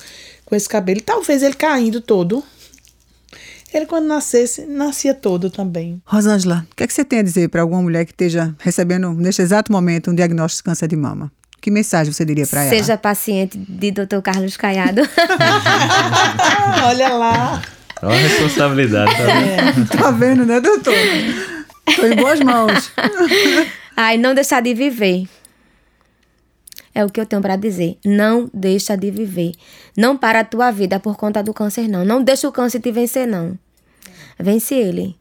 com 0.45 0.56
esse 0.56 0.69
cabelo. 0.69 1.01
Talvez 1.01 1.43
ele 1.43 1.56
caindo 1.56 1.99
todo. 1.99 2.41
Ele, 3.73 3.86
quando 3.86 4.05
nascesse, 4.05 4.65
nascia 4.65 5.13
todo 5.13 5.49
também. 5.49 6.01
Rosângela, 6.05 6.65
o 6.71 6.75
que, 6.75 6.84
é 6.84 6.88
que 6.88 6.93
você 6.93 7.05
tem 7.05 7.19
a 7.19 7.23
dizer 7.23 7.49
para 7.49 7.62
alguma 7.62 7.81
mulher 7.81 8.05
que 8.05 8.12
esteja 8.12 8.53
recebendo, 8.60 9.13
neste 9.13 9.41
exato 9.41 9.71
momento, 9.71 10.12
um 10.12 10.15
diagnóstico 10.15 10.63
de 10.63 10.71
câncer 10.71 10.88
de 10.88 10.95
mama? 10.97 11.31
Que 11.62 11.71
mensagem 11.71 12.12
você 12.12 12.25
diria 12.25 12.45
para 12.47 12.63
ela? 12.63 12.69
Seja 12.69 12.97
paciente 12.97 13.57
de 13.57 13.91
Dr. 13.91 14.19
Carlos 14.23 14.57
Caiado. 14.57 15.01
Olha 16.86 17.10
lá. 17.10 17.62
Olha 18.01 18.15
a 18.15 18.19
responsabilidade. 18.19 19.15
Tá 19.15 19.23
vendo, 19.23 19.93
é. 19.93 19.97
tá 19.97 20.12
vendo 20.12 20.45
né, 20.45 20.60
doutor? 20.60 20.93
Estou 21.88 22.07
em 22.07 22.15
boas 22.15 22.39
mãos. 22.39 22.91
Ai, 23.95 24.17
não 24.17 24.34
deixar 24.34 24.62
de 24.62 24.73
viver. 24.73 25.27
É 26.93 27.06
o 27.06 27.10
que 27.10 27.19
eu 27.19 27.25
tenho 27.25 27.41
para 27.41 27.56
dizer. 27.56 27.97
Não 28.06 28.49
deixa 28.54 28.95
de 28.95 29.10
viver. 29.10 29.54
Não 29.95 30.17
para 30.17 30.41
a 30.41 30.43
tua 30.43 30.71
vida 30.71 30.99
por 30.99 31.15
conta 31.15 31.41
do 31.41 31.54
câncer, 31.54 31.88
não. 31.88 32.04
Não 32.04 32.23
deixa 32.23 32.47
o 32.47 32.51
câncer 32.51 32.80
te 32.80 32.91
vencer, 32.91 33.27
não. 33.27 33.58
Vence 34.38 34.75
ele. 34.75 35.15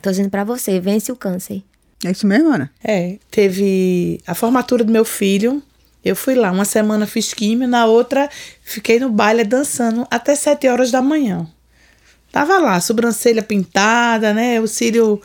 Tô 0.00 0.10
dizendo 0.10 0.30
para 0.30 0.44
você, 0.44 0.80
vence 0.80 1.10
o 1.10 1.16
câncer. 1.16 1.62
É 2.04 2.10
isso 2.10 2.26
mesmo, 2.26 2.52
Ana? 2.52 2.70
É. 2.82 3.18
Teve 3.30 4.20
a 4.26 4.34
formatura 4.34 4.84
do 4.84 4.92
meu 4.92 5.04
filho. 5.04 5.62
Eu 6.04 6.14
fui 6.14 6.34
lá, 6.34 6.50
uma 6.52 6.64
semana 6.64 7.06
fiz 7.06 7.34
químio, 7.34 7.66
na 7.66 7.84
outra 7.84 8.30
fiquei 8.62 9.00
no 9.00 9.10
baile 9.10 9.42
dançando 9.42 10.06
até 10.10 10.34
sete 10.34 10.68
horas 10.68 10.90
da 10.92 11.02
manhã. 11.02 11.46
Tava 12.30 12.58
lá, 12.58 12.80
sobrancelha 12.80 13.42
pintada, 13.42 14.32
né? 14.32 14.60
O 14.60 14.68
cílio 14.68 15.20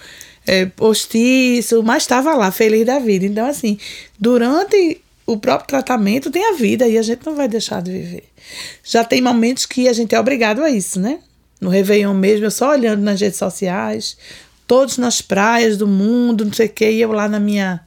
é, 0.48 0.66
postiço, 0.66 1.84
mas 1.84 2.04
estava 2.04 2.34
lá, 2.34 2.50
feliz 2.52 2.86
da 2.86 2.98
vida. 2.98 3.26
Então, 3.26 3.46
assim, 3.46 3.78
durante 4.20 5.02
o 5.26 5.38
próprio 5.38 5.68
tratamento 5.68 6.30
tem 6.30 6.54
a 6.54 6.58
vida 6.58 6.88
e 6.88 6.98
a 6.98 7.02
gente 7.02 7.26
não 7.26 7.36
vai 7.36 7.48
deixar 7.48 7.82
de 7.82 7.92
viver. 7.92 8.30
Já 8.84 9.04
tem 9.04 9.22
momentos 9.22 9.66
que 9.66 9.88
a 9.88 9.94
gente 9.94 10.14
é 10.14 10.20
obrigado 10.20 10.62
a 10.62 10.70
isso, 10.70 11.00
né? 11.00 11.20
No 11.62 11.70
Réveillon 11.70 12.14
mesmo, 12.14 12.46
eu 12.46 12.52
só 12.52 12.72
olhando 12.72 13.02
nas 13.02 13.22
redes 13.22 13.38
sociais, 13.38 14.18
todos 14.68 14.98
nas 14.98 15.22
praias 15.22 15.78
do 15.78 15.88
mundo, 15.88 16.44
não 16.44 16.52
sei 16.52 16.68
o 16.68 16.70
que, 16.70 16.90
e 16.90 17.02
eu 17.02 17.12
lá 17.12 17.30
na 17.30 17.40
minha 17.40 17.80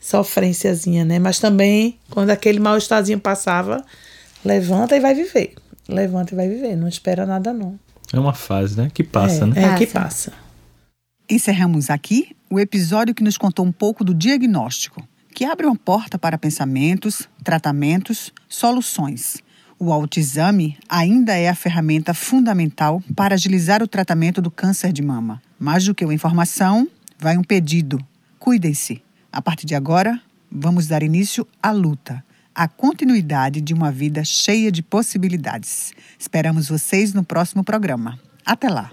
sofrênciazinha, 0.00 1.04
né? 1.04 1.18
Mas 1.18 1.38
também, 1.38 1.98
quando 2.10 2.30
aquele 2.30 2.60
mal-estarzinho 2.60 3.18
passava, 3.18 3.82
levanta 4.44 4.96
e 4.96 5.00
vai 5.00 5.14
viver. 5.14 5.54
Levanta 5.88 6.34
e 6.34 6.36
vai 6.36 6.48
viver, 6.48 6.76
não 6.76 6.86
espera 6.86 7.24
nada 7.24 7.52
não. 7.52 7.78
É 8.12 8.18
uma 8.18 8.34
fase, 8.34 8.76
né? 8.76 8.90
Que 8.92 9.02
passa, 9.02 9.44
é, 9.44 9.46
né? 9.46 9.54
É, 9.56 9.62
Passa. 9.62 9.78
que 9.78 9.86
passa. 9.86 10.32
Encerramos 11.30 11.90
aqui 11.90 12.34
o 12.50 12.58
episódio 12.58 13.14
que 13.14 13.22
nos 13.22 13.36
contou 13.36 13.64
um 13.64 13.72
pouco 13.72 14.02
do 14.02 14.14
diagnóstico, 14.14 15.06
que 15.38 15.44
abre 15.44 15.66
uma 15.66 15.76
porta 15.76 16.18
para 16.18 16.36
pensamentos, 16.36 17.28
tratamentos, 17.44 18.32
soluções. 18.48 19.36
O 19.78 19.92
autoexame 19.92 20.76
ainda 20.88 21.32
é 21.32 21.48
a 21.48 21.54
ferramenta 21.54 22.12
fundamental 22.12 23.00
para 23.14 23.36
agilizar 23.36 23.80
o 23.80 23.86
tratamento 23.86 24.42
do 24.42 24.50
câncer 24.50 24.92
de 24.92 25.00
mama. 25.00 25.40
Mais 25.56 25.84
do 25.84 25.94
que 25.94 26.04
uma 26.04 26.12
informação, 26.12 26.88
vai 27.20 27.38
um 27.38 27.44
pedido. 27.44 28.04
Cuidem-se. 28.36 29.00
A 29.30 29.40
partir 29.40 29.64
de 29.64 29.76
agora, 29.76 30.20
vamos 30.50 30.88
dar 30.88 31.04
início 31.04 31.46
à 31.62 31.70
luta, 31.70 32.24
à 32.52 32.66
continuidade 32.66 33.60
de 33.60 33.72
uma 33.72 33.92
vida 33.92 34.24
cheia 34.24 34.72
de 34.72 34.82
possibilidades. 34.82 35.92
Esperamos 36.18 36.68
vocês 36.68 37.14
no 37.14 37.22
próximo 37.22 37.62
programa. 37.62 38.18
Até 38.44 38.68
lá! 38.68 38.90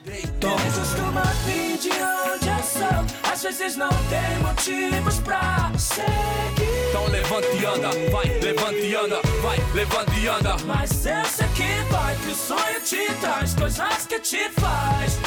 Vezes 3.45 3.77
não 3.77 3.89
tem 3.89 4.39
motivos 4.41 5.19
pra 5.19 5.71
seguir. 5.77 6.89
Então 6.89 7.05
levanta 7.07 7.47
e 7.47 7.65
anda, 7.65 7.89
vai, 8.09 8.39
levanta 8.39 8.73
e 8.73 8.95
anda, 8.95 9.21
vai, 9.41 9.57
levanta 9.73 10.11
e 10.13 10.27
anda. 10.27 10.55
Mas 10.65 11.05
eu 11.05 11.25
sei 11.25 11.47
que 11.49 11.91
vai, 11.91 12.15
que 12.15 12.31
o 12.31 12.35
sonho 12.35 12.81
te 12.81 13.13
traz 13.21 13.53
coisas 13.53 14.07
que 14.07 14.19
te 14.19 14.49
faz 14.49 15.19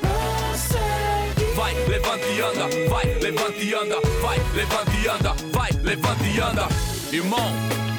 prosseguir. 0.00 1.54
Vai, 1.56 1.74
levanta 1.88 2.26
e 2.26 2.40
anda, 2.40 2.88
vai, 2.88 3.04
levanta 3.14 3.58
e 3.58 3.74
anda, 3.74 4.00
vai, 4.22 4.38
levanta 4.54 4.92
e 4.92 5.08
anda, 5.08 5.34
vai, 5.52 5.70
levanta 5.82 6.24
e 6.24 6.40
anda. 6.40 6.68
Irmão, 7.10 7.52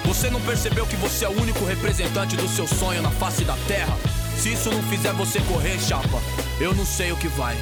você 0.05 0.29
não 0.29 0.39
percebeu 0.41 0.85
que 0.85 0.95
você 0.95 1.25
é 1.25 1.29
o 1.29 1.41
único 1.41 1.65
representante 1.65 2.37
do 2.37 2.47
seu 2.47 2.65
sonho 2.65 3.01
na 3.01 3.11
face 3.11 3.43
da 3.43 3.57
terra? 3.67 3.97
Se 4.37 4.53
isso 4.53 4.71
não 4.71 4.81
fizer 4.83 5.11
você 5.11 5.41
correr, 5.41 5.77
chapa, 5.77 6.21
eu 6.61 6.73
não 6.73 6.85
sei 6.85 7.11
o 7.11 7.17
que 7.17 7.27
vai. 7.27 7.57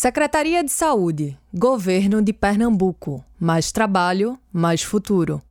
Secretaria 0.00 0.62
de 0.62 0.70
Saúde, 0.70 1.36
Governo 1.52 2.22
de 2.22 2.32
Pernambuco. 2.32 3.24
Mais 3.36 3.72
trabalho, 3.72 4.38
mais 4.52 4.80
futuro. 4.80 5.42